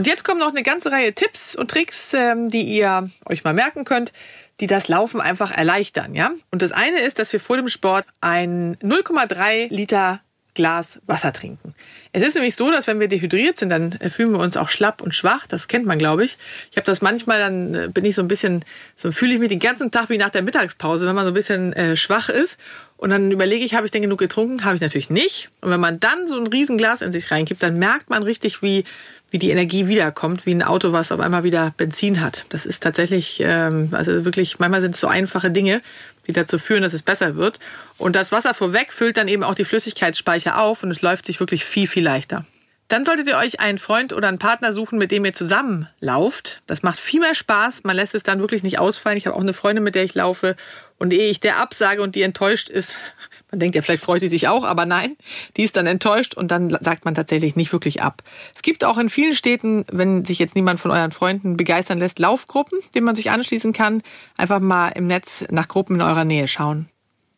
Und 0.01 0.07
jetzt 0.07 0.25
kommen 0.25 0.41
noch 0.41 0.49
eine 0.49 0.63
ganze 0.63 0.91
Reihe 0.91 1.13
Tipps 1.13 1.55
und 1.55 1.71
Tricks, 1.71 2.15
ähm, 2.15 2.49
die 2.49 2.63
ihr 2.63 3.11
euch 3.27 3.45
mal 3.45 3.53
merken 3.53 3.85
könnt, 3.85 4.15
die 4.61 4.67
das 4.67 4.89
Laufen 4.89 5.21
einfach 5.21 5.51
erleichtern, 5.51 6.15
ja? 6.15 6.31
Und 6.51 6.63
das 6.63 6.73
eine 6.73 7.01
ist, 7.01 7.19
dass 7.19 7.33
wir 7.35 7.41
vor 7.41 7.57
dem 7.57 7.69
Sport 7.69 8.07
ein 8.23 8.77
0,3 8.79 9.69
Liter 9.69 10.21
Glas 10.61 11.01
Wasser 11.07 11.33
trinken. 11.33 11.75
Es 12.13 12.23
ist 12.23 12.35
nämlich 12.35 12.55
so, 12.55 12.71
dass 12.71 12.87
wenn 12.87 13.01
wir 13.01 13.09
dehydriert 13.09 13.57
sind, 13.57 13.71
dann 13.71 13.93
fühlen 14.11 14.33
wir 14.33 14.41
uns 14.41 14.59
auch 14.59 14.69
schlapp 14.69 15.01
und 15.01 15.15
schwach. 15.15 15.47
Das 15.47 15.69
kennt 15.69 15.87
man, 15.87 15.99
glaube 15.99 16.23
ich. 16.23 16.37
Ich 16.71 16.77
habe 16.77 16.85
das 16.85 17.01
manchmal, 17.01 17.39
dann 17.39 17.75
äh, 17.75 17.89
bin 17.89 18.05
ich 18.05 18.15
so 18.15 18.21
ein 18.21 18.29
bisschen, 18.29 18.63
so 18.95 19.11
fühle 19.11 19.33
ich 19.33 19.41
mich 19.41 19.49
den 19.49 19.59
ganzen 19.59 19.91
Tag 19.91 20.11
wie 20.11 20.19
nach 20.19 20.29
der 20.29 20.43
Mittagspause, 20.43 21.07
wenn 21.07 21.15
man 21.15 21.25
so 21.25 21.31
ein 21.31 21.35
bisschen 21.35 21.73
äh, 21.73 21.97
schwach 21.97 22.29
ist. 22.29 22.59
Und 22.99 23.09
dann 23.09 23.31
überlege 23.31 23.65
ich, 23.65 23.75
habe 23.75 23.87
ich 23.87 23.91
denn 23.91 24.03
genug 24.03 24.19
getrunken? 24.19 24.63
Habe 24.63 24.75
ich 24.75 24.83
natürlich 24.83 25.09
nicht. 25.09 25.49
Und 25.63 25.71
wenn 25.71 25.81
man 25.81 25.99
dann 25.99 26.27
so 26.27 26.39
ein 26.39 26.47
Riesenglas 26.47 27.01
in 27.01 27.11
sich 27.11 27.31
reinkippt, 27.31 27.63
dann 27.63 27.79
merkt 27.79 28.11
man 28.11 28.23
richtig, 28.23 28.61
wie, 28.61 28.85
wie 29.31 29.39
die 29.39 29.49
Energie 29.49 29.87
wiederkommt, 29.87 30.45
wie 30.45 30.55
ein 30.55 30.63
Auto, 30.63 30.93
was 30.93 31.11
auf 31.11 31.21
einmal 31.21 31.43
wieder 31.43 31.73
Benzin 31.79 32.21
hat. 32.21 32.45
Das 32.51 32.67
ist 32.67 32.83
tatsächlich, 32.83 33.41
ähm, 33.43 33.89
also 33.93 34.27
wirklich, 34.27 34.59
manchmal 34.59 34.83
sind 34.83 34.95
es 34.95 35.01
so 35.01 35.07
einfache 35.07 35.51
Dinge, 35.51 35.81
die 36.27 36.33
dazu 36.33 36.59
führen, 36.59 36.83
dass 36.83 36.93
es 36.93 37.03
besser 37.03 37.37
wird. 37.37 37.59
Und 37.99 38.17
das 38.17 38.33
Wasser 38.33 38.55
vorweg 38.55 38.93
füllt 38.93 39.17
dann 39.17 39.29
eben 39.29 39.45
auch 39.45 39.55
die 39.55 39.65
Flüssigkeitsspeicher 39.65 40.61
auf 40.61 40.83
und 40.83 40.91
es 40.91 41.03
läuft 41.03 41.27
sich 41.27 41.41
wirklich 41.41 41.65
viel, 41.65 41.87
viel 41.87 42.05
leichter. 42.05 42.45
Dann 42.91 43.05
solltet 43.05 43.29
ihr 43.29 43.37
euch 43.37 43.61
einen 43.61 43.79
Freund 43.79 44.13
oder 44.13 44.27
einen 44.27 44.41
Partner 44.41 44.73
suchen, 44.73 44.99
mit 44.99 45.13
dem 45.13 45.25
ihr 45.25 45.33
zusammen 45.33 45.89
lauft. 46.01 46.61
Das 46.67 46.83
macht 46.83 46.99
viel 46.99 47.21
mehr 47.21 47.37
Spaß. 47.37 47.85
Man 47.85 47.95
lässt 47.95 48.17
es 48.17 48.25
dann 48.25 48.41
wirklich 48.41 48.65
nicht 48.65 48.81
ausfallen. 48.81 49.17
Ich 49.17 49.27
habe 49.27 49.37
auch 49.37 49.41
eine 49.41 49.53
Freundin, 49.53 49.85
mit 49.85 49.95
der 49.95 50.03
ich 50.03 50.15
laufe. 50.15 50.57
Und 50.99 51.13
ehe 51.13 51.31
ich 51.31 51.39
der 51.39 51.59
absage 51.59 52.03
und 52.03 52.17
die 52.17 52.23
enttäuscht 52.23 52.69
ist, 52.69 52.99
man 53.51 53.61
denkt 53.61 53.75
ja, 53.75 53.83
vielleicht 53.83 54.03
freut 54.03 54.23
die 54.23 54.29
sich 54.29 54.49
auch, 54.49 54.65
aber 54.65 54.87
nein, 54.87 55.17
die 55.57 55.63
ist 55.63 55.77
dann 55.77 55.87
enttäuscht 55.87 56.35
und 56.35 56.51
dann 56.51 56.77
sagt 56.81 57.05
man 57.05 57.15
tatsächlich 57.15 57.57
nicht 57.57 57.73
wirklich 57.73 58.03
ab. 58.03 58.23
Es 58.55 58.63
gibt 58.63 58.85
auch 58.85 58.99
in 58.99 59.11
vielen 59.11 59.35
Städten, 59.35 59.85
wenn 59.91 60.25
sich 60.25 60.39
jetzt 60.39 60.55
niemand 60.55 60.81
von 60.81 60.91
euren 60.91 61.13
Freunden 61.13 61.57
begeistern 61.57 61.99
lässt, 61.99 62.19
Laufgruppen, 62.19 62.79
denen 62.95 63.07
man 63.07 63.17
sich 63.17 63.31
anschließen 63.31 63.73
kann. 63.73 64.03
Einfach 64.37 64.61
mal 64.61 64.91
im 64.91 65.07
Netz 65.07 65.45
nach 65.51 65.69
Gruppen 65.69 65.97
in 65.97 66.03
eurer 66.03 66.25
Nähe 66.25 66.49
schauen. 66.49 66.89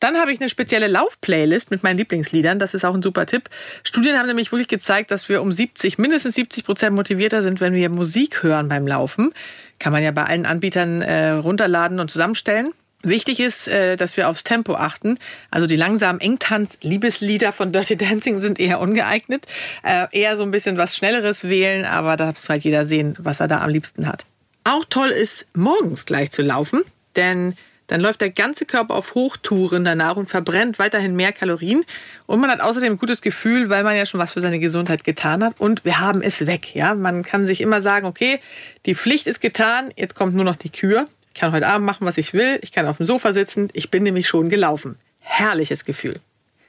Dann 0.03 0.17
habe 0.17 0.33
ich 0.33 0.41
eine 0.41 0.51
spezielle 0.51 0.89
Laufplaylist 0.89 1.71
mit 1.71 1.85
meinen 1.85 1.97
Lieblingsliedern. 1.97 2.59
Das 2.59 2.75
ist 2.75 2.85
auch 2.85 2.93
ein 2.93 3.03
super 3.03 3.25
Tipp. 3.25 3.49
Studien 3.85 4.19
haben 4.19 4.27
nämlich 4.27 4.51
wirklich 4.51 4.67
gezeigt, 4.67 5.13
dass 5.13 5.29
wir 5.29 5.41
um 5.41 5.53
70, 5.53 5.97
mindestens 5.97 6.35
70 6.35 6.65
Prozent 6.65 6.97
motivierter 6.97 7.41
sind, 7.41 7.61
wenn 7.61 7.73
wir 7.73 7.89
Musik 7.89 8.43
hören 8.43 8.69
beim 8.69 8.85
Laufen. 8.85 9.33
Kann 9.79 9.93
man 9.93 10.03
ja 10.03 10.11
bei 10.11 10.25
allen 10.25 10.45
Anbietern 10.45 11.03
äh, 11.03 11.31
runterladen 11.31 12.01
und 12.01 12.11
zusammenstellen. 12.11 12.73
Wichtig 13.03 13.41
ist, 13.41 13.69
äh, 13.69 13.97
dass 13.97 14.17
wir 14.17 14.29
aufs 14.29 14.45
Tempo 14.45 14.75
achten. 14.75 15.19
Also 15.51 15.67
die 15.67 15.77
langsamen 15.77 16.21
Engtanz-Liebeslieder 16.21 17.53
von 17.53 17.73
Dirty 17.73 17.97
Dancing 17.97 18.39
sind 18.39 18.61
eher 18.61 18.81
ungeeignet. 18.81 19.47
Äh, 19.83 20.07
eher 20.13 20.37
so 20.37 20.45
ein 20.45 20.53
bisschen 20.53 20.79
was 20.79 20.97
Schnelleres 20.97 21.45
wählen, 21.45 21.85
aber 21.85 22.17
da 22.17 22.27
muss 22.27 22.49
halt 22.49 22.63
jeder 22.63 22.85
sehen, 22.85 23.17
was 23.19 23.41
er 23.41 23.49
da 23.49 23.59
am 23.59 23.71
liebsten 23.71 24.07
hat. 24.07 24.25
Auch 24.65 24.85
toll 24.89 25.09
ist, 25.09 25.47
morgens 25.55 26.07
gleich 26.07 26.31
zu 26.31 26.43
laufen, 26.43 26.83
denn 27.17 27.55
dann 27.89 28.01
läuft 28.01 28.21
der 28.21 28.31
ganze 28.31 28.65
Körper 28.65 28.95
auf 28.95 29.15
Hochtouren 29.15 29.85
danach 29.85 30.17
und 30.17 30.31
verbrennt 30.31 30.79
weiterhin 30.79 31.17
mehr 31.17 31.33
Kalorien. 31.33 31.85
Und 32.27 32.41
man 32.41 32.51
hat 32.51 32.61
außerdem 32.61 32.95
ein 32.95 32.99
gutes 32.99 33.21
Gefühl, 33.21 33.69
weil 33.69 33.83
man 33.83 33.97
ja 33.97 34.07
schon 34.07 34.21
was 34.21 34.33
für 34.33 34.41
seine 34.41 34.61
Gesundheit 34.61 35.05
getan 35.05 35.45
hat. 35.45 35.61
Und 35.61 35.85
wir 35.85 36.01
haben 36.01 36.23
es 36.23 36.47
weg. 36.47 36.75
Ja, 36.75 36.95
man 36.95 37.23
kann 37.23 37.45
sich 37.45 37.61
immer 37.61 37.81
sagen, 37.81 38.07
okay, 38.07 38.41
die 38.87 38.95
Pflicht 38.95 39.27
ist 39.27 39.41
getan, 39.41 39.93
jetzt 39.97 40.15
kommt 40.15 40.35
nur 40.35 40.45
noch 40.45 40.57
die 40.57 40.71
Kür. 40.71 41.07
Ich 41.35 41.41
kann 41.41 41.53
heute 41.53 41.67
Abend 41.67 41.87
machen, 41.87 42.07
was 42.07 42.19
ich 42.19 42.35
will. 42.35 42.59
Ich 42.61 42.73
kann 42.73 42.87
auf 42.87 42.99
dem 42.99 43.07
Sofa 43.07 43.33
sitzen. 43.33 43.69
Ich 43.73 43.91
bin 43.91 44.03
nämlich 44.03 44.29
schon 44.29 44.51
gelaufen. 44.51 44.99
Herrliches 45.19 45.87
Gefühl. 45.87 46.21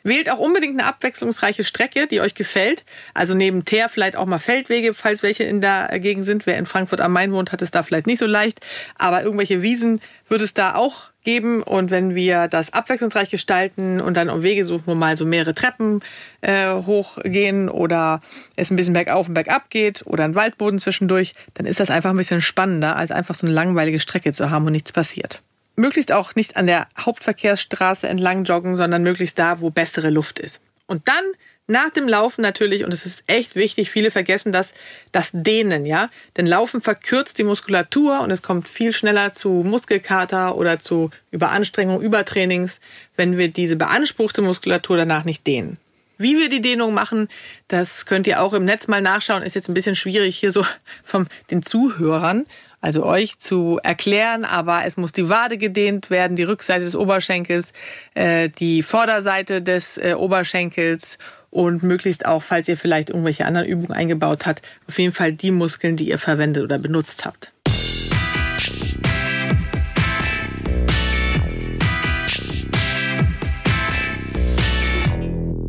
Wählt 0.03 0.29
auch 0.29 0.39
unbedingt 0.39 0.79
eine 0.79 0.87
abwechslungsreiche 0.87 1.63
Strecke, 1.63 2.07
die 2.07 2.19
euch 2.19 2.35
gefällt. 2.35 2.83
Also 3.13 3.33
neben 3.33 3.63
Teer 3.63 3.87
vielleicht 3.87 4.17
auch 4.17 4.25
mal 4.25 4.37
Feldwege, 4.37 4.93
falls 4.93 5.23
welche 5.23 5.43
in 5.43 5.61
der 5.61 5.97
Gegend 5.99 6.25
sind. 6.25 6.45
Wer 6.45 6.57
in 6.57 6.65
Frankfurt 6.65 6.99
am 6.99 7.13
Main 7.13 7.31
wohnt, 7.31 7.53
hat 7.53 7.61
es 7.61 7.71
da 7.71 7.83
vielleicht 7.83 8.07
nicht 8.07 8.19
so 8.19 8.25
leicht. 8.25 8.59
Aber 8.97 9.23
irgendwelche 9.23 9.61
Wiesen 9.61 10.01
wird 10.27 10.41
es 10.41 10.53
da 10.53 10.75
auch 10.75 11.11
geben. 11.23 11.63
Und 11.63 11.89
wenn 11.89 12.15
wir 12.15 12.49
das 12.49 12.73
abwechslungsreich 12.73 13.29
gestalten 13.29 14.01
und 14.01 14.17
dann 14.17 14.29
um 14.29 14.43
Wege 14.43 14.65
suchen, 14.65 14.83
wo 14.85 14.95
mal 14.95 15.15
so 15.15 15.25
mehrere 15.25 15.53
Treppen 15.53 16.01
äh, 16.41 16.73
hochgehen 16.73 17.69
oder 17.69 18.21
es 18.57 18.71
ein 18.71 18.75
bisschen 18.75 18.93
bergauf 18.93 19.29
und 19.29 19.33
bergab 19.33 19.69
geht 19.69 20.05
oder 20.05 20.25
ein 20.25 20.35
Waldboden 20.35 20.79
zwischendurch, 20.79 21.33
dann 21.53 21.65
ist 21.65 21.79
das 21.79 21.89
einfach 21.89 22.09
ein 22.09 22.17
bisschen 22.17 22.41
spannender, 22.41 22.97
als 22.97 23.11
einfach 23.11 23.35
so 23.35 23.47
eine 23.47 23.55
langweilige 23.55 24.01
Strecke 24.01 24.33
zu 24.33 24.49
haben 24.49 24.65
und 24.65 24.73
nichts 24.73 24.91
passiert 24.91 25.41
möglichst 25.75 26.11
auch 26.11 26.35
nicht 26.35 26.55
an 26.55 26.67
der 26.67 26.87
Hauptverkehrsstraße 26.99 28.07
entlang 28.07 28.43
joggen, 28.43 28.75
sondern 28.75 29.03
möglichst 29.03 29.39
da, 29.39 29.61
wo 29.61 29.69
bessere 29.69 30.09
Luft 30.09 30.39
ist. 30.39 30.59
Und 30.85 31.07
dann 31.07 31.23
nach 31.65 31.91
dem 31.91 32.09
Laufen 32.09 32.41
natürlich, 32.41 32.83
und 32.83 32.93
es 32.93 33.05
ist 33.05 33.23
echt 33.25 33.55
wichtig, 33.55 33.89
viele 33.89 34.11
vergessen 34.11 34.51
das, 34.51 34.73
das 35.13 35.31
Dehnen, 35.33 35.85
ja. 35.85 36.09
Denn 36.35 36.45
Laufen 36.45 36.81
verkürzt 36.81 37.37
die 37.37 37.45
Muskulatur 37.45 38.19
und 38.19 38.31
es 38.31 38.41
kommt 38.41 38.67
viel 38.67 38.91
schneller 38.91 39.31
zu 39.31 39.49
Muskelkater 39.49 40.57
oder 40.57 40.79
zu 40.79 41.09
Überanstrengung, 41.31 42.01
Übertrainings, 42.01 42.81
wenn 43.15 43.37
wir 43.37 43.47
diese 43.47 43.77
beanspruchte 43.77 44.41
Muskulatur 44.41 44.97
danach 44.97 45.23
nicht 45.23 45.47
dehnen. 45.47 45.77
Wie 46.17 46.37
wir 46.37 46.49
die 46.49 46.61
Dehnung 46.61 46.93
machen, 46.93 47.29
das 47.69 48.05
könnt 48.05 48.27
ihr 48.27 48.41
auch 48.41 48.53
im 48.53 48.65
Netz 48.65 48.87
mal 48.87 49.01
nachschauen. 49.01 49.41
Ist 49.41 49.55
jetzt 49.55 49.69
ein 49.69 49.73
bisschen 49.73 49.95
schwierig 49.95 50.37
hier 50.37 50.51
so 50.51 50.65
von 51.03 51.27
den 51.49 51.63
Zuhörern 51.63 52.45
also 52.83 53.05
euch 53.05 53.39
zu 53.39 53.79
erklären, 53.81 54.43
aber 54.43 54.83
es 54.85 54.97
muss 54.97 55.13
die 55.13 55.29
Wade 55.29 55.57
gedehnt 55.57 56.09
werden, 56.09 56.35
die 56.35 56.43
Rückseite 56.43 56.83
des 56.83 56.97
Oberschenkels, 56.97 57.71
äh, 58.13 58.49
die 58.49 58.83
Vorderseite 58.83 59.61
des 59.61 59.97
äh, 59.97 60.15
Oberschenkels 60.17 61.17
und 61.49 61.81
möglichst 61.81 62.25
auch, 62.25 62.43
falls 62.43 62.67
ihr 62.67 62.75
vielleicht 62.75 63.09
irgendwelche 63.09 63.45
anderen 63.45 63.67
Übungen 63.67 63.93
eingebaut 63.93 64.45
habt, 64.45 64.61
auf 64.85 64.99
jeden 64.99 65.13
Fall 65.13 65.31
die 65.31 65.51
Muskeln, 65.51 65.95
die 65.95 66.09
ihr 66.09 66.17
verwendet 66.17 66.61
oder 66.61 66.77
benutzt 66.77 67.23
habt. 67.23 67.53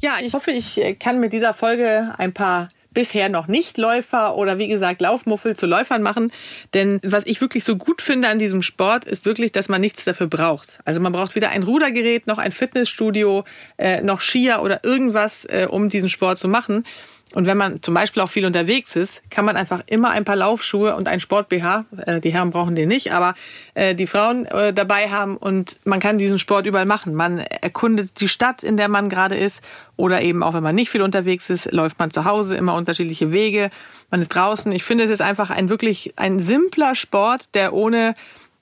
Ja, 0.00 0.16
ich 0.20 0.34
hoffe, 0.34 0.50
ich 0.50 0.80
kann 0.98 1.20
mit 1.20 1.32
dieser 1.32 1.54
Folge 1.54 2.12
ein 2.18 2.32
paar 2.32 2.68
bisher 2.94 3.28
noch 3.28 3.48
nicht 3.48 3.76
Läufer 3.76 4.36
oder 4.36 4.58
wie 4.58 4.68
gesagt 4.68 5.00
Laufmuffel 5.00 5.56
zu 5.56 5.66
Läufern 5.66 6.02
machen. 6.02 6.32
Denn 6.72 7.00
was 7.02 7.26
ich 7.26 7.40
wirklich 7.40 7.64
so 7.64 7.76
gut 7.76 8.00
finde 8.00 8.28
an 8.28 8.38
diesem 8.38 8.62
Sport, 8.62 9.04
ist 9.04 9.26
wirklich, 9.26 9.52
dass 9.52 9.68
man 9.68 9.80
nichts 9.80 10.04
dafür 10.04 10.28
braucht. 10.28 10.78
Also 10.84 11.00
man 11.00 11.12
braucht 11.12 11.34
weder 11.34 11.50
ein 11.50 11.62
Rudergerät, 11.62 12.26
noch 12.26 12.38
ein 12.38 12.52
Fitnessstudio, 12.52 13.44
äh, 13.76 14.00
noch 14.02 14.20
Skier 14.20 14.62
oder 14.62 14.80
irgendwas, 14.84 15.44
äh, 15.44 15.66
um 15.68 15.88
diesen 15.88 16.08
Sport 16.08 16.38
zu 16.38 16.48
machen. 16.48 16.84
Und 17.34 17.46
wenn 17.46 17.56
man 17.56 17.82
zum 17.82 17.94
Beispiel 17.94 18.22
auch 18.22 18.30
viel 18.30 18.46
unterwegs 18.46 18.94
ist, 18.94 19.20
kann 19.28 19.44
man 19.44 19.56
einfach 19.56 19.82
immer 19.86 20.10
ein 20.10 20.24
paar 20.24 20.36
Laufschuhe 20.36 20.94
und 20.94 21.08
ein 21.08 21.18
Sport-BH, 21.18 21.84
äh, 22.06 22.20
die 22.20 22.32
Herren 22.32 22.50
brauchen 22.50 22.76
den 22.76 22.88
nicht, 22.88 23.12
aber 23.12 23.34
äh, 23.74 23.96
die 23.96 24.06
Frauen 24.06 24.46
äh, 24.46 24.72
dabei 24.72 25.10
haben 25.10 25.36
und 25.36 25.76
man 25.84 25.98
kann 25.98 26.16
diesen 26.16 26.38
Sport 26.38 26.66
überall 26.66 26.86
machen. 26.86 27.14
Man 27.14 27.38
erkundet 27.38 28.20
die 28.20 28.28
Stadt, 28.28 28.62
in 28.62 28.76
der 28.76 28.88
man 28.88 29.08
gerade 29.08 29.36
ist 29.36 29.64
oder 29.96 30.22
eben 30.22 30.44
auch, 30.44 30.54
wenn 30.54 30.62
man 30.62 30.76
nicht 30.76 30.90
viel 30.90 31.02
unterwegs 31.02 31.50
ist, 31.50 31.72
läuft 31.72 31.98
man 31.98 32.12
zu 32.12 32.24
Hause 32.24 32.56
immer 32.56 32.74
unterschiedliche 32.74 33.32
Wege. 33.32 33.70
Man 34.10 34.20
ist 34.20 34.28
draußen. 34.28 34.70
Ich 34.70 34.84
finde, 34.84 35.04
es 35.04 35.10
ist 35.10 35.20
einfach 35.20 35.50
ein 35.50 35.68
wirklich 35.68 36.12
ein 36.16 36.38
simpler 36.38 36.94
Sport, 36.94 37.42
der 37.54 37.72
ohne 37.72 38.14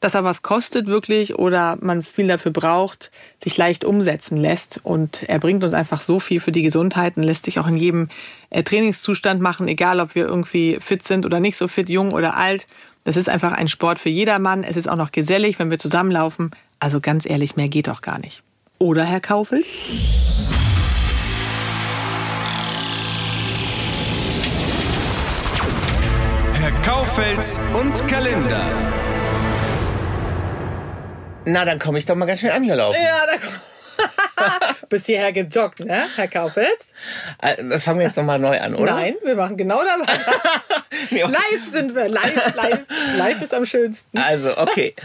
dass 0.03 0.15
er 0.15 0.25
was 0.25 0.43
kostet 0.43 0.87
wirklich 0.87 1.39
oder 1.39 1.79
man 1.81 2.03
viel 2.03 2.27
dafür 2.27 2.51
braucht, 2.51 3.11
sich 3.43 3.57
leicht 3.57 3.85
umsetzen 3.85 4.37
lässt. 4.37 4.81
Und 4.83 5.23
er 5.29 5.39
bringt 5.39 5.63
uns 5.63 5.73
einfach 5.73 6.03
so 6.03 6.19
viel 6.19 6.41
für 6.41 6.53
die 6.53 6.63
Gesundheit 6.63 7.17
und 7.17 7.23
lässt 7.23 7.45
sich 7.45 7.59
auch 7.61 7.69
in 7.69 7.77
jedem 7.77 8.09
äh, 8.51 8.63
Trainingszustand 8.65 9.41
machen, 9.41 9.69
egal 9.69 10.01
ob 10.01 10.15
wir 10.15 10.27
irgendwie 10.27 10.79
fit 10.81 11.05
sind 11.05 11.25
oder 11.25 11.39
nicht 11.39 11.57
so 11.57 11.69
fit, 11.69 11.89
jung 11.89 12.13
oder 12.13 12.37
alt. 12.37 12.67
Das 13.05 13.17
ist 13.17 13.29
einfach 13.29 13.53
ein 13.53 13.69
Sport 13.69 13.99
für 14.01 14.09
jedermann. 14.09 14.65
Es 14.65 14.77
ist 14.77 14.89
auch 14.89 14.97
noch 14.97 15.13
gesellig, 15.13 15.59
wenn 15.59 15.71
wir 15.71 15.79
zusammenlaufen. 15.79 16.51
Also 16.81 17.01
ganz 17.01 17.25
ehrlich, 17.25 17.57
mehr 17.57 17.69
geht 17.69 17.87
doch 17.87 18.03
gar 18.03 18.19
nicht. 18.19 18.43
Oder, 18.79 19.05
Herr 19.05 19.21
Kaufels? 19.21 19.67
Herr 26.55 26.73
Kaufels 26.83 27.61
und 27.81 28.09
Kalender. 28.09 28.71
Na, 31.45 31.65
dann 31.65 31.79
komme 31.79 31.99
ich 31.99 32.07
doch 32.07 32.15
mal 32.15 32.27
ganz 32.27 32.41
schnell 32.41 32.53
angelaufen. 32.53 33.01
Ja, 33.03 33.27
da 33.27 33.33
Bis 34.89 35.07
hierher 35.07 35.33
gejoggt, 35.33 35.81
ne, 35.81 36.07
Herr 36.17 36.29
Kaufels? 36.29 36.93
Äh, 37.41 37.79
fangen 37.79 38.01
wir 38.01 38.07
jetzt 38.07 38.17
nochmal 38.17 38.39
neu 38.39 38.59
an, 38.61 38.75
oder? 38.75 38.93
Nein, 38.93 39.15
wir 39.25 39.35
machen 39.37 39.57
genau 39.57 39.83
dabei. 39.83 40.13
nee. 41.11 41.23
Live 41.23 41.69
sind 41.69 41.95
wir. 41.95 42.09
Live, 42.09 42.55
live, 42.55 42.81
live 43.17 43.43
ist 43.43 43.55
am 43.55 43.67
schönsten. 43.67 44.19
Also, 44.19 44.57
okay. 44.59 44.95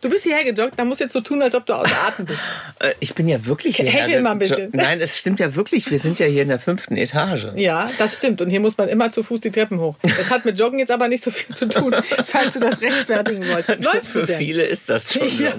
Du 0.00 0.10
bist 0.10 0.24
hierher 0.24 0.44
gejoggt, 0.44 0.78
dann 0.78 0.88
musst 0.88 1.00
du 1.00 1.04
jetzt 1.04 1.14
so 1.14 1.22
tun, 1.22 1.40
als 1.40 1.54
ob 1.54 1.64
du 1.64 1.72
außer 1.72 1.96
Atem 2.06 2.26
bist. 2.26 2.42
Äh, 2.78 2.92
ich 3.00 3.14
bin 3.14 3.26
ja 3.26 3.46
wirklich 3.46 3.76
hierher. 3.76 4.02
Hechel 4.02 4.20
mal 4.20 4.32
ein 4.32 4.38
bisschen. 4.38 4.68
Nein, 4.74 5.00
es 5.00 5.16
stimmt 5.16 5.40
ja 5.40 5.54
wirklich. 5.54 5.90
Wir 5.90 5.98
sind 5.98 6.18
ja 6.18 6.26
hier 6.26 6.42
in 6.42 6.48
der 6.48 6.58
fünften 6.58 6.98
Etage. 6.98 7.46
Ja, 7.56 7.88
das 7.96 8.16
stimmt. 8.16 8.42
Und 8.42 8.50
hier 8.50 8.60
muss 8.60 8.76
man 8.76 8.90
immer 8.90 9.10
zu 9.12 9.22
Fuß 9.22 9.40
die 9.40 9.50
Treppen 9.50 9.80
hoch. 9.80 9.96
Das 10.02 10.30
hat 10.30 10.44
mit 10.44 10.58
Joggen 10.58 10.78
jetzt 10.78 10.90
aber 10.90 11.08
nicht 11.08 11.24
so 11.24 11.30
viel 11.30 11.54
zu 11.56 11.70
tun, 11.70 11.96
falls 12.26 12.52
du 12.52 12.60
das 12.60 12.82
rechtfertigen 12.82 13.48
wolltest. 13.48 13.82
Läufst 13.82 14.10
Für 14.10 14.20
du 14.20 14.26
denn? 14.26 14.36
viele 14.36 14.64
ist 14.64 14.90
das 14.90 15.14
schon. 15.14 15.26
Ja, 15.38 15.54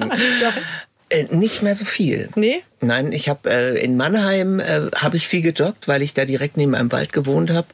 äh, 1.10 1.24
nicht 1.30 1.62
mehr 1.62 1.76
so 1.76 1.86
viel. 1.86 2.30
Nee? 2.36 2.64
Nein, 2.82 3.12
ich 3.12 3.30
habe 3.30 3.50
äh, 3.50 3.80
in 3.84 3.96
Mannheim 3.98 4.60
äh, 4.60 4.90
habe 4.96 5.18
ich 5.18 5.28
viel 5.28 5.42
gejoggt, 5.42 5.88
weil 5.88 6.02
ich 6.02 6.14
da 6.14 6.26
direkt 6.26 6.58
neben 6.58 6.76
einem 6.76 6.92
Wald 6.92 7.14
gewohnt 7.14 7.50
habe. 7.52 7.68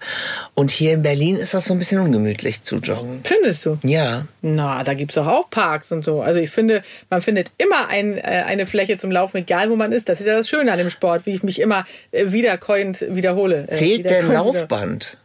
Und 0.54 0.72
hier 0.72 0.94
in 0.94 1.02
Berlin 1.04 1.36
ist 1.38 1.54
das 1.54 1.66
so 1.66 1.74
ein 1.74 1.80
bisschen 1.80 2.00
ungemütlich 2.00 2.64
zu 2.64 2.78
joggen. 2.78 3.22
Findest 3.24 3.66
du? 3.66 3.78
Ja. 3.84 4.26
Na, 4.42 4.84
da 4.84 4.94
gibt's 4.94 5.16
doch 5.16 5.28
auch 5.28 5.50
Parks 5.50 5.92
und 5.92 6.04
so. 6.06 6.22
Also 6.22 6.40
ich 6.40 6.50
finde, 6.50 6.84
man 7.10 7.22
findet 7.22 7.52
immer 7.58 7.88
ein, 7.90 8.18
äh, 8.18 8.22
eine 8.22 8.66
Fläche 8.66 8.98
zum 8.98 9.12
Laufen, 9.12 9.38
egal 9.38 9.70
wo 9.70 9.76
man 9.76 9.92
ist. 9.92 10.08
Das 10.10 10.20
ist 10.22 10.28
ja 10.28 10.38
das 10.38 10.48
Schöne 10.50 10.72
an 10.72 10.78
dem 10.78 10.90
Sport, 10.90 11.26
wie 11.26 11.32
ich 11.32 11.44
mich 11.44 11.60
immer 11.60 11.86
äh, 12.12 12.32
wiederkäuend 12.32 13.06
wiederhole. 13.10 13.68
Äh, 13.70 13.76
Zählt 13.76 14.10
denn 14.10 14.28
Laufband? 14.32 15.18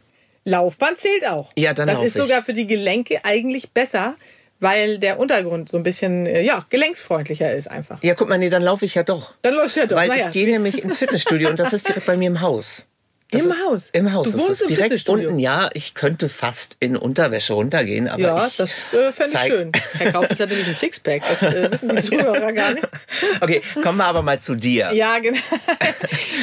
Laufband 0.45 0.97
zählt 0.97 1.27
auch. 1.27 1.51
Ja, 1.57 1.73
dann 1.73 1.87
Das 1.87 1.99
ist 1.99 2.15
ich. 2.15 2.21
sogar 2.21 2.41
für 2.41 2.53
die 2.53 2.67
Gelenke 2.67 3.19
eigentlich 3.23 3.71
besser, 3.71 4.15
weil 4.59 4.97
der 4.97 5.19
Untergrund 5.19 5.69
so 5.69 5.77
ein 5.77 5.83
bisschen 5.83 6.25
äh, 6.25 6.41
ja, 6.41 6.65
gelenksfreundlicher 6.69 7.53
ist 7.53 7.69
einfach. 7.69 8.01
Ja, 8.03 8.15
guck 8.15 8.29
mal, 8.29 8.37
nee, 8.37 8.49
dann 8.49 8.63
laufe 8.63 8.85
ich 8.85 8.95
ja 8.95 9.03
doch. 9.03 9.33
Dann 9.41 9.53
läufst 9.53 9.75
du 9.75 9.81
ja 9.81 9.85
doch. 9.87 9.97
Weil 9.97 10.09
naja. 10.09 10.27
ich 10.27 10.31
gehe 10.31 10.47
nämlich 10.47 10.83
ins 10.83 10.97
Fitnessstudio 10.97 11.49
und 11.49 11.59
das 11.59 11.73
ist 11.73 11.87
direkt 11.87 12.05
bei 12.05 12.17
mir 12.17 12.27
im 12.27 12.41
Haus. 12.41 12.85
Das 13.29 13.43
Im 13.43 13.51
ist, 13.51 13.67
Haus? 13.67 13.89
Im 13.91 14.13
Haus. 14.13 14.27
Du 14.27 14.31
das 14.31 14.39
wohnst 14.39 14.51
ist 14.51 14.61
im 14.61 14.67
direkt 14.67 14.83
Fitnessstudio? 14.83 15.27
unten. 15.27 15.39
Ja, 15.39 15.69
ich 15.73 15.95
könnte 15.95 16.29
fast 16.29 16.77
in 16.79 16.95
Unterwäsche 16.95 17.53
runtergehen, 17.53 18.07
aber 18.07 18.21
ja, 18.21 18.47
ich 18.47 18.55
das 18.55 18.71
äh, 18.93 19.11
fände 19.11 19.33
ich 19.33 19.51
schön. 19.51 19.71
Herr 19.97 20.13
Kauf 20.13 20.31
ist 20.31 20.39
natürlich 20.39 20.65
ein 20.65 20.75
Sixpack, 20.75 21.23
das 21.27 21.41
äh, 21.41 21.69
wissen 21.71 21.93
die 21.93 22.01
Zuhörer 22.01 22.53
gar 22.53 22.73
nicht. 22.73 22.87
Okay, 23.41 23.61
kommen 23.83 23.97
wir 23.97 24.05
aber 24.05 24.21
mal 24.21 24.39
zu 24.39 24.55
dir. 24.55 24.93
Ja, 24.93 25.19
genau. 25.19 25.37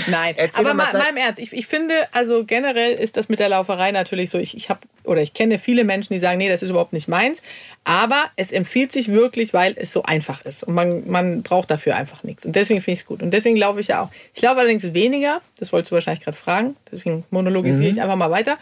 Nein, 0.09 0.35
Erzähl 0.37 0.61
aber 0.61 0.75
mal 0.75 0.93
mal, 0.93 0.99
mal 0.99 1.09
im 1.09 1.17
Ernst. 1.17 1.41
Ich, 1.41 1.55
ich 1.55 1.67
finde, 1.67 1.95
also 2.13 2.45
generell 2.45 2.93
ist 2.93 3.17
das 3.17 3.31
mit 3.31 3.39
der 3.39 3.49
Lauferei 3.49 3.91
natürlich 3.91 4.29
so. 4.29 4.37
Ich, 4.37 4.55
ich 4.55 4.69
habe 4.69 4.81
oder 5.05 5.21
ich 5.23 5.35
kenne 5.35 5.59
viele 5.59 5.85
Menschen, 5.85 6.13
die 6.15 6.19
sagen, 6.19 6.39
nee, 6.39 6.49
das 6.49 6.63
ist 6.63 6.71
überhaupt 6.71 6.93
nicht 6.93 7.09
meins. 7.09 7.43
Aber 7.85 8.25
es 8.37 8.51
empfiehlt 8.53 8.93
sich 8.93 9.13
wirklich, 9.13 9.53
weil 9.53 9.75
es 9.77 9.93
so 9.93 10.03
einfach 10.03 10.45
ist 10.45 10.65
und 10.65 10.75
man, 10.75 11.09
man 11.09 11.43
braucht 11.43 11.71
dafür 11.71 11.97
einfach 11.97 12.23
nichts. 12.23 12.45
Und 12.47 12.57
deswegen 12.57 12.81
finde 12.81 12.95
ich 12.95 13.01
es 13.01 13.07
gut. 13.07 13.23
Und 13.23 13.31
deswegen 13.33 13.57
laufe 13.57 13.81
ich 13.81 13.89
ja 13.89 14.03
auch. 14.03 14.11
Ich 14.35 14.43
laufe 14.43 14.59
allerdings 14.61 14.95
weniger. 14.95 15.41
Das 15.59 15.73
wolltest 15.73 15.91
du 15.91 15.95
wahrscheinlich 15.95 16.25
gerade 16.25 16.37
fragen. 16.37 16.77
Deswegen 16.91 17.25
monologisiere 17.31 17.85
Mhm. 17.91 17.97
ich 17.97 18.03
einfach 18.03 18.17
mal 18.17 18.31
weiter. 18.31 18.57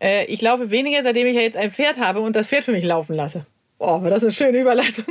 Äh, 0.00 0.24
ich 0.26 0.42
laufe 0.42 0.70
weniger, 0.70 1.02
seitdem 1.02 1.26
ich 1.26 1.36
ja 1.36 1.42
jetzt 1.42 1.56
ein 1.56 1.70
Pferd 1.70 1.98
habe 1.98 2.20
und 2.20 2.34
das 2.36 2.46
Pferd 2.48 2.64
für 2.64 2.72
mich 2.72 2.84
laufen 2.84 3.14
lasse. 3.14 3.46
Oh, 3.78 4.02
war 4.02 4.10
das 4.10 4.22
eine 4.22 4.32
schöne 4.32 4.58
Überleitung. 4.58 5.04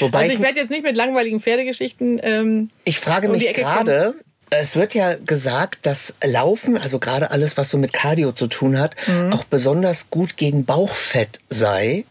Wobei 0.00 0.18
Also 0.20 0.32
ich, 0.32 0.38
ich 0.38 0.44
werde 0.44 0.60
jetzt 0.60 0.70
nicht 0.70 0.82
mit 0.82 0.96
langweiligen 0.96 1.40
Pferdegeschichten 1.40 2.20
ähm, 2.22 2.70
ich 2.84 2.98
frage 3.00 3.28
mich 3.28 3.52
gerade, 3.54 4.14
es 4.50 4.76
wird 4.76 4.94
ja 4.94 5.14
gesagt, 5.14 5.86
dass 5.86 6.14
Laufen, 6.22 6.76
also 6.76 6.98
gerade 6.98 7.30
alles, 7.30 7.56
was 7.56 7.70
so 7.70 7.78
mit 7.78 7.92
Cardio 7.92 8.32
zu 8.32 8.46
tun 8.46 8.78
hat, 8.78 8.94
Mhm. 9.06 9.32
auch 9.32 9.44
besonders 9.44 10.10
gut 10.10 10.36
gegen 10.36 10.64
Bauchfett 10.64 11.40
sei. 11.50 12.04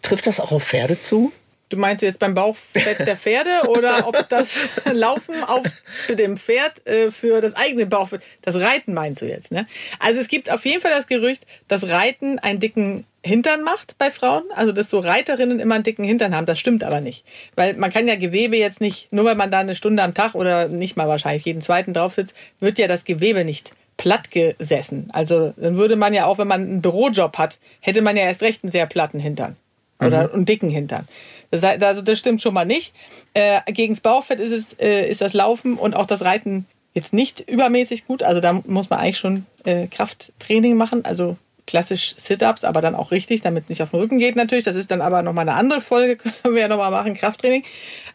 Trifft 0.00 0.26
das 0.26 0.40
auch 0.40 0.52
auf 0.52 0.64
Pferde 0.64 1.00
zu? 1.00 1.32
Du 1.68 1.78
meinst 1.78 2.02
jetzt 2.02 2.18
beim 2.18 2.34
Bauchfett 2.34 2.98
der 3.06 3.16
Pferde 3.16 3.50
oder 3.68 4.06
ob 4.06 4.28
das 4.28 4.58
Laufen 4.84 5.42
auf 5.44 5.64
dem 6.10 6.36
Pferd 6.36 6.86
äh, 6.86 7.10
für 7.10 7.40
das 7.40 7.54
eigene 7.54 7.86
Bauchfett, 7.86 8.22
das 8.42 8.56
Reiten 8.56 8.92
meinst 8.92 9.22
du 9.22 9.26
jetzt, 9.26 9.50
ne? 9.50 9.66
Also 9.98 10.20
es 10.20 10.28
gibt 10.28 10.50
auf 10.50 10.64
jeden 10.66 10.82
Fall 10.82 10.90
das 10.90 11.06
Gerücht, 11.06 11.46
dass 11.68 11.88
Reiten 11.88 12.38
einen 12.38 12.60
dicken 12.60 13.06
Hintern 13.24 13.62
macht 13.62 13.96
bei 13.98 14.10
Frauen. 14.10 14.44
Also, 14.54 14.72
dass 14.72 14.90
so 14.90 14.98
Reiterinnen 14.98 15.60
immer 15.60 15.76
einen 15.76 15.84
dicken 15.84 16.04
Hintern 16.04 16.34
haben. 16.34 16.46
Das 16.46 16.58
stimmt 16.58 16.84
aber 16.84 17.00
nicht. 17.00 17.24
Weil 17.54 17.74
man 17.74 17.92
kann 17.92 18.08
ja 18.08 18.16
Gewebe 18.16 18.56
jetzt 18.56 18.80
nicht, 18.80 19.12
nur 19.12 19.24
weil 19.24 19.36
man 19.36 19.50
da 19.50 19.60
eine 19.60 19.74
Stunde 19.74 20.02
am 20.02 20.14
Tag 20.14 20.34
oder 20.34 20.68
nicht 20.68 20.96
mal 20.96 21.08
wahrscheinlich 21.08 21.44
jeden 21.44 21.62
zweiten 21.62 21.94
drauf 21.94 22.14
sitzt, 22.14 22.34
wird 22.60 22.78
ja 22.78 22.88
das 22.88 23.04
Gewebe 23.04 23.44
nicht 23.44 23.72
platt 23.96 24.30
gesessen. 24.30 25.08
Also, 25.12 25.54
dann 25.56 25.76
würde 25.76 25.96
man 25.96 26.14
ja 26.14 26.26
auch, 26.26 26.38
wenn 26.38 26.48
man 26.48 26.62
einen 26.62 26.82
Bürojob 26.82 27.38
hat, 27.38 27.58
hätte 27.80 28.02
man 28.02 28.16
ja 28.16 28.24
erst 28.24 28.42
recht 28.42 28.64
einen 28.64 28.72
sehr 28.72 28.86
platten 28.86 29.20
Hintern. 29.20 29.56
Oder 30.00 30.28
mhm. 30.28 30.34
einen 30.34 30.44
dicken 30.46 30.70
Hintern. 30.70 31.06
Das, 31.52 31.62
also 31.62 32.02
das 32.02 32.18
stimmt 32.18 32.42
schon 32.42 32.54
mal 32.54 32.64
nicht. 32.64 32.92
Äh, 33.34 33.60
gegens 33.72 34.00
Bauchfett 34.00 34.40
ist 34.40 34.52
es, 34.52 34.72
äh, 34.80 35.08
ist 35.08 35.20
das 35.20 35.32
Laufen 35.32 35.76
und 35.76 35.94
auch 35.94 36.06
das 36.06 36.22
Reiten 36.22 36.66
jetzt 36.94 37.12
nicht 37.12 37.40
übermäßig 37.40 38.06
gut. 38.06 38.22
Also 38.22 38.40
da 38.40 38.60
muss 38.66 38.90
man 38.90 38.98
eigentlich 38.98 39.18
schon 39.18 39.46
äh, 39.64 39.86
Krafttraining 39.86 40.76
machen. 40.76 41.04
Also 41.04 41.36
klassisch 41.72 42.12
Sit-Ups, 42.18 42.64
aber 42.64 42.82
dann 42.82 42.94
auch 42.94 43.12
richtig, 43.12 43.40
damit 43.40 43.64
es 43.64 43.68
nicht 43.70 43.82
auf 43.82 43.92
den 43.92 44.00
Rücken 44.00 44.18
geht 44.18 44.36
natürlich. 44.36 44.64
Das 44.64 44.76
ist 44.76 44.90
dann 44.90 45.00
aber 45.00 45.22
nochmal 45.22 45.48
eine 45.48 45.56
andere 45.56 45.80
Folge, 45.80 46.16
können 46.42 46.54
wir 46.54 46.60
ja 46.60 46.68
nochmal 46.68 46.90
machen, 46.90 47.14
Krafttraining. 47.14 47.64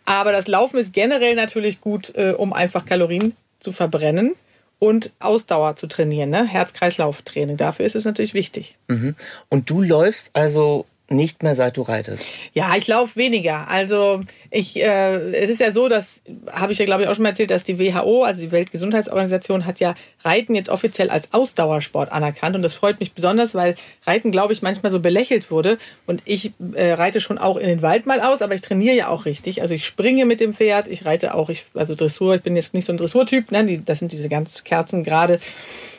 Aber 0.06 0.32
das 0.32 0.48
Laufen 0.48 0.78
ist 0.78 0.94
generell 0.94 1.34
natürlich 1.34 1.82
gut, 1.82 2.14
äh, 2.16 2.34
um 2.38 2.54
einfach 2.54 2.86
Kalorien 2.86 3.36
zu 3.60 3.72
verbrennen 3.72 4.36
und 4.78 5.10
Ausdauer 5.20 5.76
zu 5.76 5.88
trainieren, 5.88 6.30
ne? 6.30 6.46
Herz-Kreislauf-Training. 6.46 7.58
Dafür 7.58 7.88
ist 7.88 7.96
es 7.96 8.06
natürlich 8.06 8.36
wichtig. 8.36 8.78
Mhm. 8.90 9.16
Und 9.50 9.72
du 9.72 9.82
läufst 9.82 10.30
also 10.34 10.86
nicht 11.10 11.42
mehr, 11.42 11.56
seit 11.56 11.78
du 11.78 11.82
reitest? 11.82 12.28
Ja, 12.54 12.76
ich 12.76 12.88
laufe 12.88 13.16
weniger. 13.16 13.70
Also 13.70 14.22
ich, 14.50 14.82
äh, 14.82 15.34
es 15.34 15.50
ist 15.50 15.60
ja 15.60 15.72
so, 15.72 15.88
dass, 15.88 16.22
habe 16.51 16.72
ich 16.72 16.80
ja 16.80 16.86
glaube 16.86 17.04
ich 17.04 17.10
auch 17.10 17.16
schon 17.16 17.24
mal 17.24 17.30
erzählt, 17.30 17.51
dass 17.51 17.63
die 17.63 17.80
WHO, 17.80 18.24
also 18.24 18.42
die 18.42 18.51
Weltgesundheitsorganisation, 18.51 19.66
hat 19.66 19.80
ja 19.80 19.96
Reiten 20.24 20.56
jetzt 20.56 20.70
offiziell 20.70 21.10
als 21.10 21.34
Ausdauersport 21.34 22.12
anerkannt. 22.12 22.56
Und 22.56 22.62
das 22.62 22.74
freut 22.74 23.00
mich 23.00 23.13
besonders, 23.13 23.56
weil 23.56 23.75
Reiten, 24.06 24.32
glaube 24.32 24.54
ich, 24.54 24.62
manchmal 24.62 24.92
so 24.92 25.00
belächelt 25.00 25.51
wurde. 25.51 25.77
Und 26.06 26.22
ich 26.25 26.51
äh, 26.74 26.94
reite 26.94 27.22
schon 27.22 27.38
auch 27.38 27.58
in 27.58 27.68
den 27.68 27.82
Wald 27.82 28.06
mal 28.06 28.22
aus, 28.22 28.42
aber 28.42 28.56
ich 28.56 28.62
trainiere 28.62 28.96
ja 28.96 29.08
auch 29.10 29.25
richtig. 29.25 29.62
Also 29.62 29.74
ich 29.74 29.86
springe 29.86 30.25
mit 30.25 30.39
dem 30.39 30.54
Pferd, 30.54 30.88
ich 30.88 31.06
reite 31.06 31.34
auch, 31.34 31.50
ich, 31.50 31.66
also 31.74 31.96
Dressur, 31.96 32.36
ich 32.36 32.42
bin 32.42 32.56
jetzt 32.56 32.74
nicht 32.74 32.86
so 32.86 32.94
ein 32.94 32.98
Dressurtyp, 32.98 33.51
ne? 33.51 33.66
Die, 33.66 33.84
das 33.84 34.00
sind 34.00 34.12
diese 34.12 34.30
ganz 34.30 34.63
Kerzen 34.63 35.04
gerade, 35.04 35.39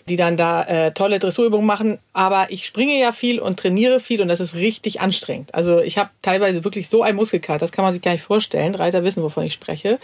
die 0.08 0.16
dann 0.16 0.36
da 0.36 0.62
äh, 0.62 0.92
tolle 0.92 1.18
Dressurübungen 1.18 1.66
machen. 1.66 1.98
Aber 2.12 2.46
ich 2.50 2.66
springe 2.66 2.98
ja 2.98 3.12
viel 3.12 3.38
und 3.38 3.58
trainiere 3.58 4.00
viel 4.00 4.20
und 4.22 4.28
das 4.28 4.40
ist 4.40 4.54
richtig 4.54 5.00
anstrengend. 5.00 5.54
Also 5.54 5.80
ich 5.80 5.98
habe 5.98 6.10
teilweise 6.22 6.64
wirklich 6.64 6.88
so 6.88 7.02
ein 7.02 7.16
Muskelkater, 7.16 7.58
das 7.58 7.72
kann 7.72 7.84
man 7.84 7.92
sich 7.92 8.02
gar 8.02 8.12
nicht 8.12 8.22
vorstellen. 8.22 8.37
Reiter 8.74 9.04
wissen, 9.04 9.22
wovon 9.22 9.44
ich 9.44 9.52
spreche. 9.52 9.98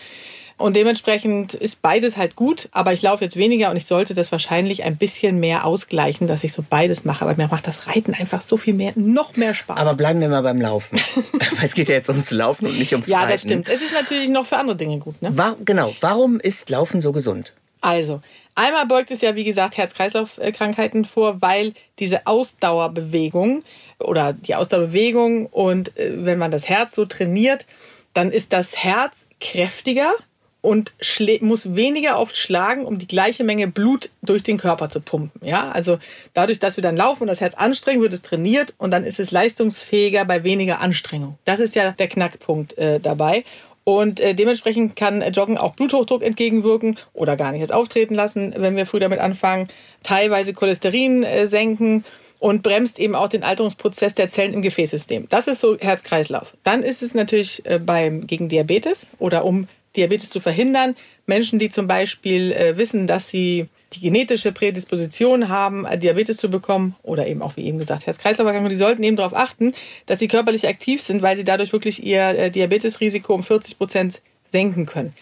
Und 0.56 0.76
dementsprechend 0.76 1.54
ist 1.54 1.82
beides 1.82 2.16
halt 2.16 2.36
gut, 2.36 2.68
aber 2.70 2.92
ich 2.92 3.02
laufe 3.02 3.24
jetzt 3.24 3.34
weniger 3.34 3.70
und 3.70 3.76
ich 3.76 3.86
sollte 3.86 4.14
das 4.14 4.30
wahrscheinlich 4.30 4.84
ein 4.84 4.96
bisschen 4.96 5.40
mehr 5.40 5.64
ausgleichen, 5.64 6.28
dass 6.28 6.44
ich 6.44 6.52
so 6.52 6.64
beides 6.68 7.04
mache. 7.04 7.24
Aber 7.24 7.34
mir 7.36 7.48
macht 7.48 7.66
das 7.66 7.88
Reiten 7.88 8.14
einfach 8.14 8.40
so 8.40 8.56
viel 8.56 8.72
mehr, 8.72 8.92
noch 8.94 9.36
mehr 9.36 9.52
Spaß. 9.52 9.76
Aber 9.76 9.94
bleiben 9.94 10.20
wir 10.20 10.28
mal 10.28 10.42
beim 10.42 10.60
Laufen. 10.60 11.00
es 11.62 11.74
geht 11.74 11.88
ja 11.88 11.96
jetzt 11.96 12.08
ums 12.08 12.30
Laufen 12.30 12.66
und 12.66 12.78
nicht 12.78 12.92
ums 12.92 13.08
ja, 13.08 13.18
Reiten. 13.18 13.30
Ja, 13.30 13.34
das 13.34 13.42
stimmt. 13.42 13.68
Es 13.68 13.82
ist 13.82 13.92
natürlich 13.92 14.28
noch 14.28 14.46
für 14.46 14.56
andere 14.56 14.76
Dinge 14.76 14.98
gut. 14.98 15.20
Ne? 15.22 15.36
War, 15.36 15.56
genau. 15.64 15.92
Warum 16.00 16.38
ist 16.38 16.70
Laufen 16.70 17.00
so 17.00 17.10
gesund? 17.10 17.52
Also, 17.80 18.22
einmal 18.54 18.86
beugt 18.86 19.10
es 19.10 19.20
ja, 19.20 19.34
wie 19.34 19.44
gesagt, 19.44 19.76
Herz-Kreislauf-Krankheiten 19.76 21.04
vor, 21.04 21.42
weil 21.42 21.74
diese 21.98 22.26
Ausdauerbewegung 22.26 23.62
oder 23.98 24.32
die 24.32 24.54
Ausdauerbewegung 24.54 25.46
und 25.46 25.94
äh, 25.98 26.12
wenn 26.24 26.38
man 26.38 26.52
das 26.52 26.68
Herz 26.68 26.94
so 26.94 27.04
trainiert, 27.04 27.66
dann 28.14 28.33
ist 28.33 28.52
das 28.52 28.76
Herz 28.76 29.26
kräftiger 29.40 30.14
und 30.64 30.94
muss 31.40 31.75
weniger 31.75 32.18
oft 32.18 32.38
schlagen, 32.38 32.87
um 32.87 32.99
die 32.99 33.06
gleiche 33.06 33.44
Menge 33.44 33.68
Blut 33.68 34.09
durch 34.23 34.42
den 34.42 34.56
Körper 34.56 34.88
zu 34.88 35.00
pumpen. 35.00 35.47
Ja, 35.47 35.71
also 35.71 35.99
dadurch, 36.33 36.59
dass 36.59 36.76
wir 36.78 36.83
dann 36.83 36.97
laufen 36.97 37.25
und 37.25 37.26
das 37.26 37.42
Herz 37.42 37.54
anstrengen, 37.54 38.00
wird 38.00 38.14
es 38.14 38.23
trainiert 38.23 38.73
und 38.78 38.90
dann 38.90 39.04
ist 39.04 39.21
es 39.21 39.30
leistungsfähiger 39.30 40.25
bei 40.25 40.42
weniger 40.42 40.80
Anstrengung. 40.80 41.37
Das 41.44 41.61
ist 41.61 41.75
ja 41.75 41.90
der 41.90 42.09
Knackpunkt 42.09 42.78
äh, 42.78 42.99
dabei. 42.99 43.45
Und 43.84 44.21
äh, 44.21 44.34
dementsprechend 44.34 44.97
kann 44.97 45.21
Joggen 45.32 45.58
auch 45.58 45.75
Bluthochdruck 45.75 46.23
entgegenwirken 46.23 46.97
oder 47.12 47.36
gar 47.36 47.52
nicht 47.52 47.60
jetzt 47.60 47.73
auftreten 47.73 48.15
lassen, 48.15 48.54
wenn 48.56 48.76
wir 48.76 48.86
früh 48.86 49.00
damit 49.00 49.19
anfangen. 49.19 49.69
Teilweise 50.02 50.54
Cholesterin 50.54 51.25
äh, 51.25 51.47
senken 51.47 52.06
und 52.38 52.62
bremst 52.62 52.99
eben 52.99 53.14
auch 53.14 53.28
den 53.28 53.42
Alterungsprozess 53.42 54.14
der 54.14 54.28
Zellen 54.28 54.54
im 54.54 54.62
Gefäßsystem. 54.62 55.28
Das 55.28 55.49
ist 55.49 55.60
so 55.60 55.78
Herz-Kreislauf. 55.78 56.54
Dann 56.62 56.82
ist 56.82 57.02
es 57.02 57.14
natürlich 57.14 57.64
äh, 57.66 57.78
beim, 57.78 58.26
gegen 58.26 58.49
Diabetes 58.49 59.08
oder 59.18 59.44
um 59.44 59.68
Diabetes 59.97 60.30
zu 60.30 60.40
verhindern. 60.40 60.94
Menschen, 61.26 61.58
die 61.58 61.70
zum 61.70 61.86
Beispiel 61.86 62.52
äh, 62.52 62.76
wissen, 62.76 63.06
dass 63.06 63.28
sie 63.28 63.66
die 63.94 64.00
genetische 64.00 64.52
Prädisposition 64.52 65.49
haben, 65.49 65.86
äh, 65.86 65.97
Diabetes 65.97 66.36
zu 66.36 66.50
bekommen 66.50 66.97
oder 67.02 67.26
eben 67.26 67.42
auch, 67.42 67.56
wie 67.56 67.64
eben 67.64 67.78
gesagt, 67.78 68.06
Herz-Kreislauf-Erkrankungen, 68.06 68.70
die 68.73 68.76
sollten 68.76 69.02
eben 69.04 69.16
darauf 69.16 69.34
achten, 69.34 69.73
dass 70.06 70.18
sie 70.18 70.28
körperlich 70.28 70.66
aktiv 70.66 71.00
sind, 71.00 71.23
weil 71.23 71.36
sie 71.36 71.44
dadurch 71.44 71.73
wirklich 71.73 72.04
ihr 72.04 72.50
Diabetesrisiko 72.50 73.34
um 73.34 73.42
40 73.42 73.78
Prozent 73.78 74.20
senken 74.50 74.86
können. 74.86 75.14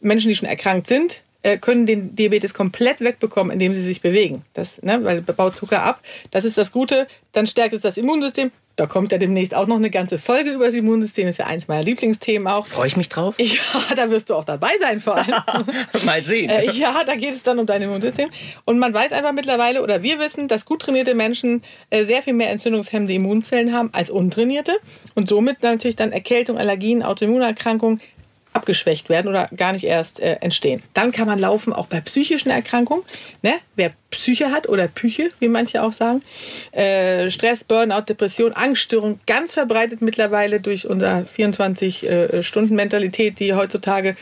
Menschen, 0.00 0.28
die 0.28 0.36
schon 0.36 0.48
erkrankt 0.48 0.86
sind, 0.86 1.22
können 1.60 1.86
den 1.86 2.16
Diabetes 2.16 2.54
komplett 2.54 3.00
wegbekommen, 3.00 3.52
indem 3.52 3.74
sie 3.74 3.82
sich 3.82 4.00
bewegen. 4.00 4.44
Das, 4.54 4.82
ne, 4.82 5.02
weil 5.04 5.22
baut 5.22 5.56
Zucker 5.56 5.82
ab. 5.82 6.00
Das 6.30 6.44
ist 6.44 6.58
das 6.58 6.72
Gute. 6.72 7.06
Dann 7.32 7.46
stärkt 7.46 7.74
es 7.74 7.82
das 7.82 7.96
Immunsystem. 7.96 8.50
Da 8.76 8.84
kommt 8.84 9.10
ja 9.10 9.16
demnächst 9.16 9.54
auch 9.54 9.66
noch 9.66 9.76
eine 9.76 9.88
ganze 9.88 10.18
Folge 10.18 10.50
über 10.50 10.66
das 10.66 10.74
Immunsystem. 10.74 11.26
Ist 11.28 11.38
ja 11.38 11.46
eins 11.46 11.66
meiner 11.66 11.82
Lieblingsthemen 11.82 12.46
auch. 12.46 12.66
Freue 12.66 12.88
ich 12.88 12.96
mich 12.96 13.08
drauf? 13.08 13.36
Ja, 13.46 13.94
da 13.94 14.10
wirst 14.10 14.28
du 14.28 14.34
auch 14.34 14.44
dabei 14.44 14.72
sein 14.80 15.00
vor 15.00 15.16
allem. 15.16 15.42
Mal 16.04 16.22
sehen. 16.22 16.50
Äh, 16.50 16.70
ja, 16.72 17.04
da 17.04 17.14
geht 17.14 17.32
es 17.32 17.42
dann 17.42 17.58
um 17.58 17.66
dein 17.66 17.80
Immunsystem. 17.80 18.28
Und 18.64 18.78
man 18.78 18.92
weiß 18.92 19.12
einfach 19.12 19.32
mittlerweile, 19.32 19.82
oder 19.82 20.02
wir 20.02 20.18
wissen, 20.18 20.48
dass 20.48 20.66
gut 20.66 20.82
trainierte 20.82 21.14
Menschen 21.14 21.62
äh, 21.90 22.04
sehr 22.04 22.22
viel 22.22 22.34
mehr 22.34 22.50
entzündungshemmende 22.50 23.14
Immunzellen 23.14 23.72
haben 23.72 23.90
als 23.92 24.10
untrainierte. 24.10 24.76
Und 25.14 25.28
somit 25.28 25.62
natürlich 25.62 25.96
dann 25.96 26.12
Erkältung, 26.12 26.58
Allergien, 26.58 27.02
Autoimmunerkrankungen 27.02 28.00
abgeschwächt 28.56 29.08
werden 29.08 29.28
oder 29.28 29.46
gar 29.56 29.72
nicht 29.72 29.84
erst 29.84 30.18
äh, 30.20 30.36
entstehen. 30.40 30.82
Dann 30.94 31.12
kann 31.12 31.28
man 31.28 31.38
laufen 31.38 31.72
auch 31.72 31.86
bei 31.86 32.00
psychischen 32.00 32.50
Erkrankungen. 32.50 33.04
Ne? 33.42 33.54
Wer 33.76 33.92
Psyche 34.10 34.50
hat 34.50 34.68
oder 34.68 34.88
Psyche, 34.88 35.30
wie 35.38 35.46
manche 35.48 35.80
auch 35.82 35.92
sagen. 35.92 36.22
Äh, 36.72 37.30
Stress, 37.30 37.62
Burnout, 37.64 38.02
Depression, 38.08 38.52
Angststörung, 38.52 39.20
ganz 39.26 39.52
verbreitet 39.52 40.02
mittlerweile 40.02 40.60
durch 40.60 40.88
unser 40.88 41.24
24-Stunden-Mentalität, 41.36 43.38
die 43.38 43.54
heutzutage 43.54 44.16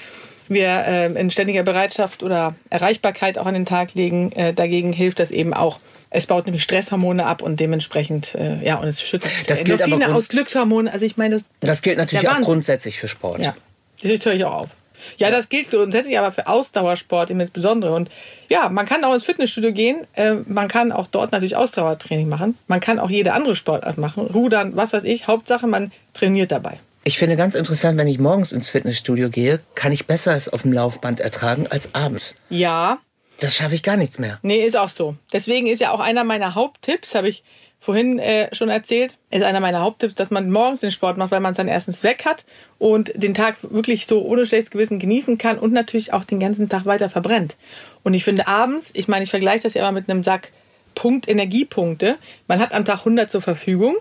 wir 0.49 0.85
äh, 0.87 1.13
in 1.13 1.31
ständiger 1.31 1.63
Bereitschaft 1.63 2.23
oder 2.23 2.55
Erreichbarkeit 2.71 3.39
auch 3.39 3.47
an 3.47 3.55
den 3.55 3.67
Tag 3.67 3.95
legen. 3.95 4.33
Äh, 4.33 4.53
dagegen 4.53 4.93
hilft 4.93 5.21
das 5.21 5.31
eben 5.31 5.55
auch. 5.55 5.79
Es 6.11 6.27
baut 6.27 6.47
nämlich 6.47 6.63
Stresshormone 6.63 7.27
ab 7.27 7.43
und 7.43 7.59
dementsprechend, 7.59 8.35
äh, 8.35 8.65
ja, 8.65 8.77
und 8.77 8.87
es 8.87 9.03
schüttet 9.03 9.31
das 9.49 9.65
gilt 9.65 9.81
Endorphine 9.81 10.15
aus 10.15 10.29
Glückshormonen. 10.29 10.93
Also 10.93 11.05
ich 11.05 11.17
meine, 11.17 11.37
das, 11.37 11.47
das 11.61 11.83
gilt 11.83 11.99
natürlich 11.99 12.29
auch 12.29 12.41
grundsätzlich 12.43 13.01
für 13.01 13.09
Sport. 13.09 13.41
Ja. 13.41 13.55
Das 14.03 14.25
höre 14.25 14.35
ich 14.35 14.45
auch 14.45 14.55
auf. 14.55 14.71
Ja, 15.19 15.31
das 15.31 15.49
gilt 15.49 15.71
grundsätzlich 15.71 16.19
aber 16.19 16.33
für 16.33 16.47
Ausdauersport 16.47 17.31
insbesondere. 17.31 17.95
Und 17.95 18.11
ja, 18.49 18.69
man 18.69 18.87
kann 18.87 19.05
auch 19.05 19.15
ins 19.15 19.25
Fitnessstudio 19.25 19.73
gehen. 19.73 20.07
Äh, 20.15 20.35
man 20.47 20.69
kann 20.69 20.93
auch 20.93 21.07
dort 21.07 21.33
natürlich 21.33 21.57
Ausdauertraining 21.57 22.29
machen. 22.29 22.59
Man 22.67 22.81
kann 22.81 22.99
auch 22.99 23.11
jede 23.11 23.33
andere 23.33 23.57
Sportart 23.57 23.99
machen. 23.99 24.27
Rudern, 24.27 24.77
was 24.77 24.93
weiß 24.93 25.05
ich. 25.05 25.27
Hauptsache, 25.27 25.67
man 25.67 25.93
trainiert 26.13 26.53
dabei. 26.53 26.79
Ich 27.07 27.19
finde 27.19 27.37
ganz 27.37 27.55
interessant, 27.55 27.99
wenn 27.99 28.09
ich 28.09 28.19
morgens 28.19 28.51
ins 28.51 28.71
Fitnessstudio 28.71 29.29
gehe, 29.29 29.61
kann 29.75 29.93
ich 29.93 30.07
besser 30.07 30.35
es 30.35 30.49
auf 30.49 30.63
dem 30.63 30.73
Laufband 30.73 31.21
ertragen 31.21 31.67
als 31.69 31.95
abends. 31.95 32.35
Ja. 32.49 32.99
Das 33.41 33.55
schaffe 33.55 33.75
ich 33.75 33.83
gar 33.83 33.97
nichts 33.97 34.19
mehr. 34.19 34.39
Nee, 34.43 34.65
ist 34.65 34.77
auch 34.77 34.89
so. 34.89 35.17
Deswegen 35.33 35.67
ist 35.67 35.81
ja 35.81 35.91
auch 35.91 36.01
einer 36.01 36.25
meiner 36.25 36.55
Haupttipps, 36.55 37.15
habe 37.15 37.29
ich 37.29 37.43
vorhin 37.85 38.19
äh, 38.19 38.49
schon 38.55 38.71
erzählt, 38.71 39.15
ist 39.31 39.43
einer 39.43 39.61
meiner 39.61 39.81
Haupttipps, 39.81 40.15
dass 40.15 40.31
man 40.31 40.51
morgens 40.51 40.81
den 40.81 40.91
Sport 40.91 41.19
macht, 41.19 41.33
weil 41.33 41.41
man 41.41 41.51
es 41.51 41.59
dann 41.59 41.69
erstens 41.69 42.03
weg 42.03 42.25
hat 42.25 42.47
und 42.79 43.13
den 43.15 43.35
Tag 43.35 43.57
wirklich 43.61 44.07
so 44.07 44.23
ohne 44.23 44.47
schlechtes 44.47 44.71
Gewissen 44.71 44.99
genießen 44.99 45.37
kann 45.37 45.59
und 45.59 45.75
natürlich 45.75 46.15
auch 46.15 46.25
den 46.25 46.41
ganzen 46.41 46.71
Tag 46.71 46.87
weiter 46.87 47.11
verbrennt. 47.11 47.57
Und 48.03 48.15
ich 48.15 48.25
finde 48.25 48.47
abends, 48.47 48.91
ich 48.95 49.07
meine, 49.07 49.25
ich 49.25 49.31
vergleiche 49.31 49.65
das 49.65 49.75
ja 49.75 49.83
immer 49.83 49.93
mit 49.93 50.09
einem 50.09 50.25
Sack 50.25 50.51
Punkt 50.95 51.29
Energiepunkte. 51.29 52.17
Man 52.49 52.59
hat 52.59 52.73
am 52.73 52.87
Tag 52.87 53.01
100 53.01 53.31
zur 53.31 53.43
Verfügung 53.43 53.97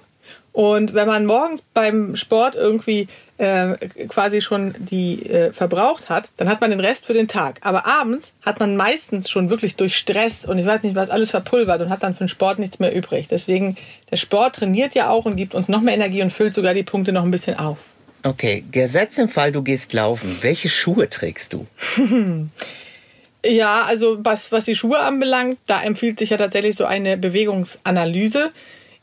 und 0.54 0.93
wenn 0.93 1.08
man 1.08 1.26
morgens 1.26 1.62
beim 1.74 2.15
Sport 2.15 2.56
irgendwie 2.56 3.10
äh, 3.38 3.76
quasi 4.08 4.41
schon 4.41 4.76
die 4.78 5.30
äh, 5.30 5.52
verbraucht 5.52 6.10
hat, 6.10 6.30
dann 6.38 6.48
hat 6.48 6.62
man 6.62 6.69
den 6.69 6.80
Rest 6.80 7.06
für 7.06 7.13
den 7.13 7.28
Tag. 7.28 7.60
Aber 7.62 7.86
abends 7.86 8.34
hat 8.43 8.60
man 8.60 8.76
meistens 8.76 9.30
schon 9.30 9.50
wirklich 9.50 9.76
durch 9.76 9.98
Stress 9.98 10.46
und 10.46 10.58
ich 10.60 10.65
weiß 10.65 10.84
nicht 10.84 10.96
was 10.96 11.10
alles 11.10 11.32
verpulvert 11.32 11.82
und 11.82 11.89
hat 11.89 12.04
dann 12.04 12.13
für 12.13 12.26
den 12.26 12.30
Sport 12.30 12.60
nichts 12.60 12.80
mehr 12.80 12.96
übrig. 12.96 13.28
Deswegen, 13.28 13.76
der 14.12 14.17
Sport 14.17 14.56
trainiert 14.56 14.96
ja 14.96 15.10
auch 15.10 15.26
und 15.26 15.36
gibt 15.36 15.56
uns 15.56 15.67
noch 15.67 15.82
mehr 15.82 15.93
Energie 15.93 16.22
und 16.22 16.32
füllt 16.32 16.54
sogar 16.54 16.74
die 16.74 16.84
Punkte 16.84 17.12
noch 17.12 17.24
ein 17.24 17.32
bisschen 17.32 17.58
auf. 17.58 17.78
Okay, 18.24 18.63
gesetzt 18.72 19.19
im 19.19 19.28
Fall, 19.28 19.52
du 19.52 19.62
gehst 19.63 19.91
laufen. 19.91 20.38
Welche 20.41 20.69
Schuhe 20.69 21.10
trägst 21.10 21.52
du? 21.52 21.67
ja, 23.46 23.82
also 23.82 24.24
was, 24.24 24.52
was 24.52 24.65
die 24.65 24.76
Schuhe 24.76 25.00
anbelangt, 25.00 25.58
da 25.67 25.84
empfiehlt 25.84 26.19
sich 26.19 26.30
ja 26.30 26.38
tatsächlich 26.38 26.76
so 26.76 26.86
eine 26.86 27.17
Bewegungsanalyse. 27.17 28.52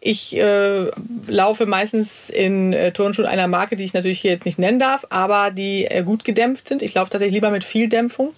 Ich 0.01 0.35
äh, 0.37 0.91
laufe 1.27 1.67
meistens 1.67 2.31
in 2.31 2.73
äh, 2.73 2.91
Turnschuhen 2.93 3.27
einer 3.27 3.49
Marke, 3.49 3.77
die 3.77 3.85
ich 3.85 3.93
natürlich 3.93 4.21
hier 4.21 4.31
jetzt 4.31 4.47
nicht 4.47 4.59
nennen 4.59 4.79
darf, 4.79 5.07
aber 5.11 5.51
die 5.51 5.85
äh, 5.85 6.03
gut 6.03 6.25
gedämpft 6.25 6.69
sind. 6.69 6.83
Ich 6.83 6.95
laufe 6.95 7.11
tatsächlich 7.11 7.35
lieber 7.35 7.51
mit 7.51 7.65
viel 7.65 7.89
Dämpfung. 7.89 8.33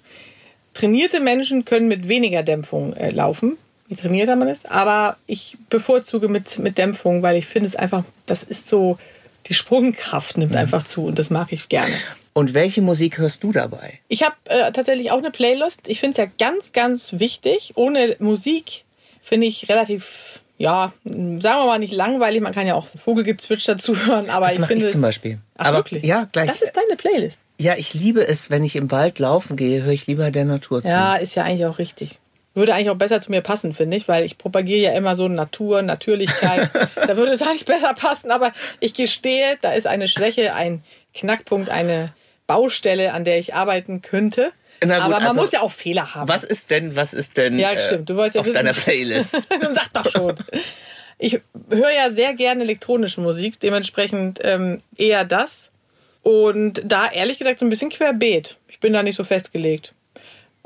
Trainierte 0.75 1.21
Menschen 1.21 1.65
können 1.65 1.87
mit 1.87 2.09
weniger 2.09 2.43
Dämpfung 2.43 2.95
äh, 2.95 3.11
laufen. 3.11 3.59
je 3.89 3.97
trainierter 3.97 4.37
man 4.37 4.49
ist. 4.49 4.71
Aber 4.71 5.17
ich 5.27 5.57
bevorzuge 5.71 6.29
mit, 6.29 6.59
mit 6.59 6.79
Dämpfung, 6.79 7.23
weil 7.23 7.37
ich 7.37 7.47
finde 7.47 7.69
es 7.69 7.77
einfach, 7.77 8.05
das 8.27 8.43
ist 8.43 8.67
so, 8.67 8.99
die 9.47 9.55
Sprungkraft 9.55 10.39
nimmt 10.39 10.57
einfach 10.57 10.83
zu 10.83 11.05
und 11.05 11.19
das 11.19 11.31
mag 11.31 11.53
ich 11.53 11.69
gerne. 11.69 11.95
Und 12.33 12.55
welche 12.55 12.81
Musik 12.81 13.19
hörst 13.19 13.45
du 13.45 13.53
dabei? 13.53 14.01
Ich 14.09 14.23
habe 14.23 14.35
äh, 14.47 14.73
tatsächlich 14.73 15.11
auch 15.11 15.19
eine 15.19 15.31
Playlist. 15.31 15.89
Ich 15.89 16.01
finde 16.01 16.13
es 16.13 16.17
ja 16.19 16.27
ganz, 16.39 16.73
ganz 16.73 17.19
wichtig. 17.19 17.73
Ohne 17.75 18.17
Musik 18.19 18.85
finde 19.23 19.47
ich 19.47 19.69
relativ, 19.69 20.41
ja, 20.63 20.93
sagen 21.05 21.41
wir 21.41 21.67
mal 21.67 21.79
nicht 21.79 21.93
langweilig. 21.93 22.41
Man 22.41 22.53
kann 22.55 22.67
ja 22.67 22.75
auch 22.75 22.87
Vogelgezwitscher 22.87 23.79
zuhören, 23.79 24.31
aber 24.31 24.47
Das 24.47 24.55
ich 24.55 24.59
mache 24.61 24.69
finde 24.69 24.87
ich 24.87 24.93
zum 24.93 25.01
Beispiel. 25.01 25.39
Ach, 25.59 25.67
Aber 25.67 25.79
wirklich? 25.79 26.05
ja, 26.05 26.29
gleich. 26.31 26.47
Das 26.49 26.63
ist 26.63 26.73
deine 26.77 26.97
Playlist. 26.97 27.39
Ja, 27.59 27.75
ich 27.77 27.95
liebe 27.95 28.27
es, 28.27 28.49
wenn 28.49 28.65
ich 28.65 28.77
im 28.77 28.91
Wald 28.91 29.19
laufen 29.19 29.57
gehe, 29.57 29.83
höre 29.83 29.93
ich 29.93 30.07
lieber 30.07 30.31
der 30.31 30.45
Natur 30.45 30.83
zu. 30.83 30.89
Ja, 30.89 31.17
ist 31.17 31.35
ja 31.35 31.43
eigentlich 31.45 31.67
auch 31.67 31.79
richtig. 31.79 32.19
Würde 32.55 32.75
eigentlich 32.75 32.91
auch 32.91 32.97
besser 32.97 33.19
zu 33.19 33.31
mir 33.31 33.41
passen, 33.41 33.73
finde 33.75 33.97
ich, 33.97 34.09
weil 34.09 34.25
ich 34.25 34.39
propagiere 34.39 34.93
ja 34.93 34.97
immer 34.99 35.17
so 35.17 35.27
Natur, 35.27 35.83
Natürlichkeit. 35.83 36.71
da 36.95 37.17
würde 37.17 37.33
es 37.33 37.43
eigentlich 37.43 37.65
besser 37.65 37.95
passen, 37.95 38.31
aber 38.31 38.53
ich 38.79 38.95
gestehe, 38.95 39.59
da 39.63 39.73
ist 39.73 39.87
eine 39.87 40.07
Schwäche, 40.07 40.55
ein 40.55 40.83
Knackpunkt, 41.15 41.71
eine 41.71 42.13
Baustelle, 42.47 43.15
an 43.15 43.25
der 43.25 43.39
ich 43.39 43.55
arbeiten 43.55 44.03
könnte. 44.03 44.53
Na 44.85 44.97
gut, 44.97 45.05
aber 45.05 45.15
man 45.15 45.29
also, 45.29 45.41
muss 45.41 45.53
ja 45.53 45.61
auch 45.61 45.73
Fehler 45.73 46.15
haben. 46.15 46.29
Was 46.29 46.45
ist 46.45 46.71
denn, 46.71 46.97
was 46.97 47.15
ist 47.15 47.37
denn 47.37 47.59
Ja, 47.59 47.73
äh, 47.73 47.81
stimmt. 47.81 48.09
Du 48.09 48.17
wolltest 48.17 48.37
ja 48.37 48.41
auf 48.41 48.47
wissen. 48.47 48.57
deiner 48.57 48.73
Playlist? 48.73 49.33
sag 49.71 49.93
doch 49.93 50.11
schon. 50.11 50.37
Ich 51.19 51.41
höre 51.71 51.93
ja 51.93 52.11
sehr 52.11 52.35
gerne 52.35 52.65
elektronische 52.65 53.21
Musik, 53.21 53.61
dementsprechend 53.61 54.41
ähm, 54.43 54.83
eher 54.97 55.25
das. 55.25 55.71
Und 56.23 56.83
da 56.85 57.11
ehrlich 57.11 57.39
gesagt 57.39 57.59
so 57.59 57.67
ein 57.67 57.71
bisschen 57.71 57.91
querbeet. 57.91 58.57
Ich 58.69 58.81
bin 58.81 58.93
da 58.93 59.03
nicht 59.03 59.17
so 59.17 59.25
festgelegt. 59.25 59.93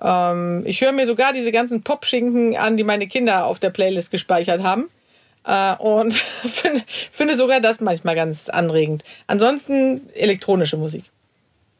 Ähm, 0.00 0.62
ich 0.66 0.81
höre 0.81 0.92
mir 0.92 1.07
sogar 1.07 1.33
diese 1.33 1.52
ganzen 1.52 1.83
Popschinken 1.83 2.57
an, 2.57 2.76
die 2.76 2.85
meine 2.85 3.07
Kinder 3.07 3.46
auf 3.46 3.59
der 3.59 3.70
Playlist 3.70 4.11
gespeichert 4.11 4.62
haben. 4.62 4.90
Äh, 5.44 5.76
und 5.76 6.14
finde, 6.46 6.83
finde 7.11 7.37
sogar 7.37 7.61
das 7.61 7.81
manchmal 7.81 8.14
ganz 8.14 8.48
anregend. 8.48 9.05
Ansonsten 9.26 10.09
elektronische 10.14 10.76
Musik. 10.76 11.05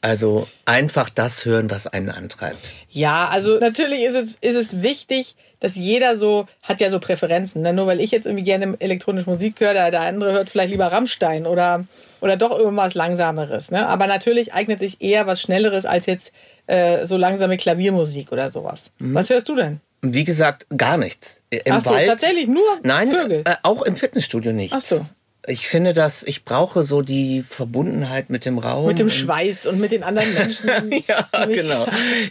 Also 0.01 0.47
einfach 0.65 1.11
das 1.11 1.45
hören, 1.45 1.71
was 1.71 1.87
einen 1.87 2.11
antreibt. 2.11 2.71
Ja, 2.91 3.29
also 3.29 3.59
natürlich 3.59 4.03
ist 4.03 4.15
es, 4.15 4.37
ist 4.41 4.55
es 4.55 4.83
wichtig, 4.83 5.35
dass 5.61 5.75
jeder 5.77 6.17
so, 6.17 6.47
hat 6.63 6.81
ja 6.81 6.91
so 6.91 7.01
Präferenzen. 7.01 7.63
Ne? 7.63 7.73
Nur 7.73 7.87
weil 7.87 8.01
ich 8.01 8.11
jetzt 8.11 8.27
irgendwie 8.27 8.45
gerne 8.45 8.77
elektronische 8.79 9.29
Musik 9.29 9.61
höre, 9.61 9.73
der, 9.73 9.91
der 9.91 10.03
andere 10.03 10.33
hört 10.33 10.51
vielleicht 10.51 10.71
lieber 10.71 10.87
Rammstein 10.93 11.47
oder, 11.47 11.87
oder 12.21 12.37
doch 12.37 12.57
irgendwas 12.59 12.95
Langsameres. 12.95 13.71
Ne? 13.71 13.87
Aber 13.89 14.07
natürlich 14.07 14.53
eignet 14.53 14.79
sich 14.79 15.01
eher 15.01 15.27
was 15.27 15.41
Schnelleres 15.41 15.87
als 15.87 16.07
jetzt 16.07 16.33
äh, 16.67 17.07
so 17.07 17.17
langsame 17.17 17.57
Klaviermusik 17.57 18.33
oder 18.33 18.51
sowas. 18.51 18.91
Was 18.99 19.31
hörst 19.31 19.49
du 19.49 19.55
denn? 19.55 19.81
Wie 20.03 20.25
gesagt, 20.25 20.67
gar 20.77 20.99
nichts. 20.99 21.41
Im 21.51 21.61
Ach 21.73 21.81
so, 21.81 21.91
Wald, 21.91 22.07
tatsächlich 22.07 22.47
nur 22.47 22.63
Nein, 22.83 23.11
Vögel. 23.11 23.43
Äh, 23.45 23.57
auch 23.63 23.83
im 23.83 23.97
Fitnessstudio 23.97 24.53
nichts. 24.53 24.77
Ach 24.77 24.83
so. 24.83 25.07
Ich 25.49 25.69
finde, 25.69 25.93
dass 25.93 26.23
ich 26.25 26.45
brauche 26.45 26.83
so 26.83 27.03
die 27.03 27.43
Verbundenheit 27.43 28.31
mit 28.31 28.45
dem 28.45 28.59
Raum. 28.59 28.87
Mit 28.87 28.99
dem 28.99 29.11
Schweiß 29.11 29.67
und 29.67 29.79
mit 29.79 29.93
den 29.93 30.03
anderen 30.03 30.35
Menschen. 30.35 30.71
Ja, 31.07 31.29
genau. 31.47 31.87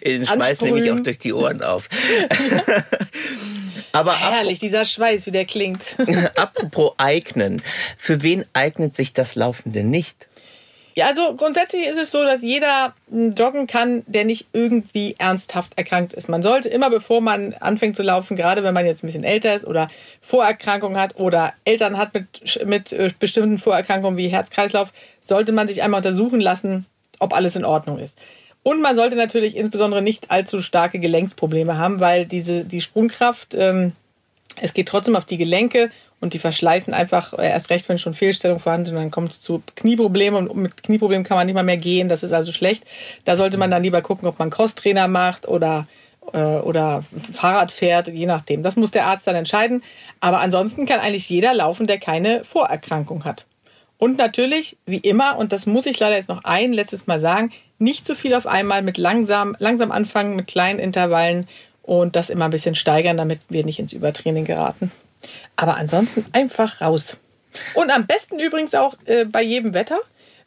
Den 0.06 0.25
Schweiß 0.25 0.62
nehme 0.62 0.84
ich 0.84 0.91
auch 0.91 0.99
durch 0.99 1.19
die 1.19 1.34
Ohren 1.34 1.62
auf. 1.62 1.88
Aber 3.91 4.19
Herrlich, 4.19 4.60
dieser 4.60 4.84
Schweiß, 4.84 5.25
wie 5.25 5.32
der 5.32 5.45
klingt. 5.45 5.82
apropos 6.36 6.93
eignen. 6.97 7.62
Für 7.97 8.21
wen 8.21 8.43
eignet 8.51 8.95
sich 8.95 9.13
das 9.13 9.36
Laufen 9.36 9.71
denn 9.71 9.89
nicht? 9.89 10.28
Ja, 10.97 11.08
also 11.08 11.36
grundsätzlich 11.36 11.86
ist 11.86 11.97
es 11.97 12.12
so, 12.12 12.23
dass 12.23 12.41
jeder 12.41 12.93
m, 13.12 13.31
joggen 13.38 13.67
kann, 13.67 14.03
der 14.08 14.23
nicht 14.23 14.47
irgendwie 14.53 15.15
ernsthaft 15.17 15.77
erkrankt 15.77 16.13
ist. 16.13 16.29
Man 16.29 16.41
sollte 16.41 16.69
immer, 16.69 16.89
bevor 16.89 17.19
man 17.19 17.53
anfängt 17.55 17.97
zu 17.97 18.03
laufen, 18.03 18.38
gerade 18.38 18.63
wenn 18.63 18.73
man 18.73 18.86
jetzt 18.86 19.03
ein 19.03 19.08
bisschen 19.08 19.25
älter 19.25 19.53
ist 19.53 19.65
oder 19.67 19.89
Vorerkrankungen 20.21 20.97
hat 20.97 21.17
oder 21.17 21.53
Eltern 21.65 21.97
hat 21.97 22.13
mit, 22.13 22.65
mit 22.65 22.93
äh, 22.93 23.12
bestimmten 23.19 23.58
Vorerkrankungen 23.58 24.15
wie 24.15 24.29
Herz-Kreislauf, 24.29 24.93
sollte 25.19 25.51
man 25.51 25.67
sich 25.67 25.84
einmal 25.84 25.97
untersuchen 25.97 26.39
lassen, 26.39 26.86
ob 27.19 27.34
alles 27.36 27.58
in 27.58 27.65
Ordnung 27.65 27.99
ist. 27.99 28.17
Und 28.63 28.81
man 28.81 28.95
sollte 28.95 29.17
natürlich 29.17 29.58
insbesondere 29.58 30.01
nicht 30.01 30.31
allzu 30.31 30.62
starke 30.62 30.99
Gelenksprobleme 30.99 31.77
haben, 31.77 31.99
weil 31.99 32.25
diese, 32.25 32.63
die 32.63 32.79
Sprungkraft, 32.79 33.53
ähm, 33.53 33.91
es 34.62 34.73
geht 34.73 34.88
trotzdem 34.88 35.17
auf 35.17 35.25
die 35.25 35.38
Gelenke 35.38 35.91
und 36.19 36.34
die 36.34 36.39
verschleißen 36.39 36.93
einfach 36.93 37.34
äh, 37.34 37.49
erst 37.49 37.69
recht, 37.69 37.88
wenn 37.89 37.99
schon 37.99 38.13
Fehlstellungen 38.13 38.62
vorhanden 38.62 38.86
sind, 38.86 38.95
dann 38.95 39.12
kommt 39.12 39.32
es 39.32 39.41
zu 39.41 39.62
Knieproblemen 39.75 40.47
und 40.47 40.58
mit 40.58 40.84
Knieproblemen 40.84 41.25
kann 41.25 41.38
man 41.38 41.45
nicht 41.45 41.56
mal 41.56 41.63
mehr 41.63 41.78
gehen, 41.78 42.10
das 42.10 42.23
ist 42.23 42.32
also 42.32 42.51
schlecht. 42.51 42.84
Da 43.25 43.38
sollte 43.38 43.58
man 43.58 43.71
dann 43.71 43.84
lieber 43.84 44.01
gucken, 44.01 44.28
ob 44.28 44.39
man 44.39 44.49
Crosstrainer 44.49 45.08
macht 45.08 45.47
oder, 45.47 45.88
äh, 46.34 46.39
oder 46.39 47.04
Fahrrad 47.34 47.71
fährt, 47.71 48.08
je 48.08 48.25
nachdem. 48.25 48.63
Das 48.63 48.75
muss 48.75 48.91
der 48.91 49.06
Arzt 49.08 49.28
dann 49.28 49.36
entscheiden. 49.36 49.84
Aber 50.19 50.39
ansonsten 50.41 50.86
kann 50.86 50.99
eigentlich 50.99 51.30
jeder 51.30 51.54
laufen, 51.54 51.88
der 51.88 51.99
keine 51.99 52.43
Vorerkrankung 52.43 53.25
hat. 53.25 53.45
Und 53.97 54.17
natürlich, 54.17 54.78
wie 54.86 54.97
immer, 54.97 55.38
und 55.38 55.51
das 55.51 55.65
muss 55.65 55.86
ich 55.86 55.99
leider 55.99 56.17
jetzt 56.17 56.30
noch 56.30 56.43
ein 56.43 56.73
letztes 56.73 57.08
Mal 57.08 57.19
sagen, 57.19 57.51
nicht 57.78 58.06
zu 58.06 58.15
viel 58.15 58.34
auf 58.34 58.47
einmal, 58.47 58.82
mit 58.82 58.97
langsam, 58.97 59.56
langsam 59.60 59.91
anfangen, 59.91 60.36
mit 60.36 60.47
kleinen 60.47 60.80
Intervallen 60.80 61.47
und 61.82 62.15
das 62.15 62.30
immer 62.30 62.45
ein 62.45 62.51
bisschen 62.51 62.75
steigern, 62.75 63.17
damit 63.17 63.41
wir 63.49 63.63
nicht 63.63 63.80
ins 63.80 63.93
Übertraining 63.93 64.45
geraten. 64.45 64.91
Aber 65.55 65.77
ansonsten 65.77 66.25
einfach 66.33 66.81
raus. 66.81 67.17
Und 67.73 67.91
am 67.91 68.05
besten 68.05 68.39
übrigens 68.39 68.75
auch 68.75 68.95
äh, 69.05 69.25
bei 69.25 69.41
jedem 69.41 69.73
Wetter, 69.73 69.99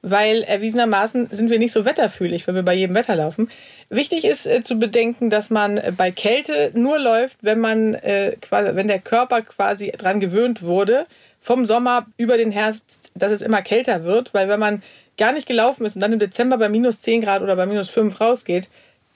weil 0.03 0.43
erwiesenermaßen 0.43 1.29
sind 1.31 1.51
wir 1.51 1.59
nicht 1.59 1.73
so 1.73 1.85
wetterfühlig, 1.85 2.47
wenn 2.47 2.55
wir 2.55 2.63
bei 2.63 2.75
jedem 2.75 2.95
Wetter 2.95 3.17
laufen. 3.17 3.51
Wichtig 3.91 4.25
ist 4.25 4.47
äh, 4.47 4.63
zu 4.63 4.77
bedenken, 4.77 5.31
dass 5.31 5.51
man 5.51 5.79
äh, 5.79 5.93
bei 5.97 6.11
Kälte 6.11 6.71
nur 6.75 6.99
läuft, 6.99 7.39
wenn 7.43 7.59
man 7.59 7.95
äh, 7.95 8.37
quasi, 8.41 8.77
wenn 8.77 8.89
der 8.89 9.01
Körper 9.01 9.43
quasi 9.43 9.91
dran 9.97 10.21
gewöhnt 10.21 10.63
wurde, 10.63 11.07
vom 11.41 11.67
Sommer 11.67 12.07
über 12.17 12.37
den 12.37 12.53
Herbst, 12.53 13.11
dass 13.15 13.33
es 13.33 13.43
immer 13.43 13.63
kälter 13.63 14.05
wird, 14.05 14.35
weil 14.35 14.49
wenn 14.49 14.61
man 14.61 14.83
gar 15.17 15.33
nicht 15.33 15.47
gelaufen 15.49 15.85
ist 15.85 15.97
und 15.97 16.03
dann 16.03 16.13
im 16.13 16.19
Dezember 16.19 16.59
bei 16.59 16.69
minus 16.69 17.01
10 17.01 17.23
Grad 17.23 17.43
oder 17.43 17.57
bei 17.57 17.67
minus 17.67 17.89
5 17.89 18.21
rausgeht, 18.21 18.69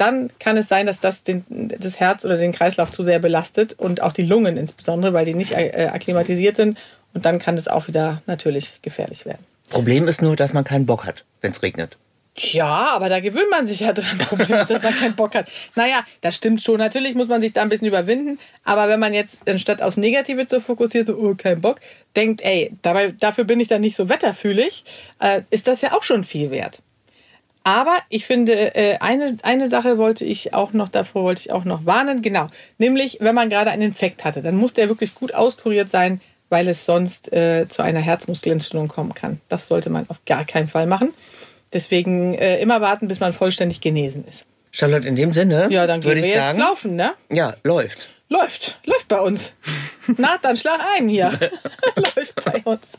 dann 0.03 0.31
kann 0.41 0.57
es 0.57 0.67
sein, 0.67 0.87
dass 0.87 0.99
das 0.99 1.23
den, 1.23 1.45
das 1.49 2.01
Herz 2.01 2.25
oder 2.25 2.37
den 2.37 2.51
Kreislauf 2.51 2.91
zu 2.91 3.05
sehr 3.05 3.21
belastet 3.21 3.75
und 3.75 4.03
auch 4.03 4.12
die 4.12 4.25
Lungen 4.25 4.57
insbesondere, 4.57 5.12
weil 5.12 5.25
die 5.25 5.35
nicht 5.35 5.53
äh, 5.53 5.91
akklimatisiert 5.93 6.57
sind. 6.57 6.77
Und 7.15 7.25
dann 7.25 7.38
kann 7.38 7.55
es 7.55 7.69
auch 7.69 7.87
wieder 7.87 8.21
natürlich 8.27 8.83
gefährlich 8.83 9.27
werden. 9.27 9.47
Problem 9.71 10.09
ist 10.09 10.21
nur, 10.21 10.35
dass 10.35 10.53
man 10.53 10.65
keinen 10.65 10.87
Bock 10.87 11.07
hat, 11.07 11.25
wenn 11.41 11.53
es 11.53 11.62
regnet. 11.62 11.97
Ja, 12.35 12.88
aber 12.95 13.11
da 13.11 13.21
gewöhnt 13.21 13.51
man 13.51 13.67
sich 13.67 13.81
ja 13.81 13.93
dran. 13.93 14.19
Problem 14.29 14.59
ist, 14.59 14.71
dass 14.71 14.83
man 14.83 14.95
keinen 14.95 15.15
Bock 15.15 15.35
hat. 15.35 15.49
Naja, 15.77 16.03
das 16.21 16.35
stimmt 16.35 16.62
schon. 16.62 16.79
Natürlich 16.79 17.15
muss 17.15 17.29
man 17.29 17.41
sich 17.41 17.53
da 17.53 17.62
ein 17.62 17.69
bisschen 17.69 17.87
überwinden. 17.87 18.41
Aber 18.65 18.88
wenn 18.88 18.99
man 18.99 19.15
jetzt 19.15 19.38
anstatt 19.47 19.83
aufs 19.83 19.99
Negative 19.99 20.47
zu 20.47 20.61
fokussieren, 20.61 21.07
so, 21.07 21.15
oh, 21.15 21.35
kein 21.37 21.61
Bock, 21.61 21.81
denkt, 22.17 22.41
ey, 22.41 22.73
dabei, 22.83 23.12
dafür 23.12 23.45
bin 23.45 23.61
ich 23.61 23.69
dann 23.69 23.83
nicht 23.83 23.97
so 23.97 24.09
wetterfühlig, 24.09 24.85
äh, 25.21 25.43
ist 25.51 25.69
das 25.69 25.83
ja 25.83 25.93
auch 25.93 26.03
schon 26.03 26.25
viel 26.25 26.51
wert. 26.51 26.81
Aber 27.64 27.96
ich 28.09 28.27
finde, 28.27 28.75
äh, 28.75 28.98
eine, 28.98 29.37
eine 29.42 29.68
Sache 29.68 29.98
wollte 29.98 30.25
ich 30.25 30.53
auch 30.55 30.72
noch, 30.72 30.88
davor 30.88 31.22
wollte 31.22 31.40
ich 31.40 31.53
auch 31.53 31.64
noch 31.64 31.87
warnen, 31.87 32.22
genau. 32.22 32.48
Nämlich, 32.79 33.18
wenn 33.20 33.35
man 33.35 33.48
gerade 33.48 33.70
einen 33.70 33.83
Infekt 33.83 34.25
hatte, 34.25 34.42
dann 34.42 34.57
muss 34.57 34.75
der 34.75 34.88
wirklich 34.88 35.14
gut 35.14 35.35
auskuriert 35.35 35.90
sein, 35.90 36.20
weil 36.48 36.68
es 36.68 36.85
sonst 36.85 37.33
äh, 37.33 37.66
zu 37.68 37.83
einer 37.83 38.01
Herzmuskelentzündung 38.01 38.88
kommen 38.88 39.14
kann. 39.14 39.40
Das 39.48 39.68
sollte 39.68 39.90
man 39.90 40.07
auf 40.09 40.18
gar 40.27 40.44
keinen 40.44 40.68
Fall 40.68 40.87
machen. 40.87 41.14
Deswegen 41.72 42.35
äh, 42.35 42.61
immer 42.61 42.81
warten, 42.81 43.09
bis 43.09 43.20
man 43.20 43.33
vollständig 43.33 43.81
genesen 43.81 44.27
ist. 44.27 44.44
Charlotte, 44.70 45.07
in 45.07 45.16
dem 45.16 45.33
Sinne 45.33 45.68
Ja, 45.70 45.87
dann 45.87 46.01
gehen 46.01 46.16
wir 46.16 46.27
jetzt 46.27 46.35
sagen, 46.35 46.59
laufen, 46.59 46.96
ne? 46.96 47.12
ja, 47.31 47.55
läuft. 47.62 48.09
Läuft, 48.29 48.79
läuft 48.85 49.09
bei 49.09 49.20
uns. 49.20 49.53
Na, 50.16 50.38
dann 50.40 50.57
schlag 50.57 50.81
ein 50.96 51.09
hier. 51.09 51.31
läuft 51.96 52.44
bei 52.44 52.61
uns. 52.64 52.98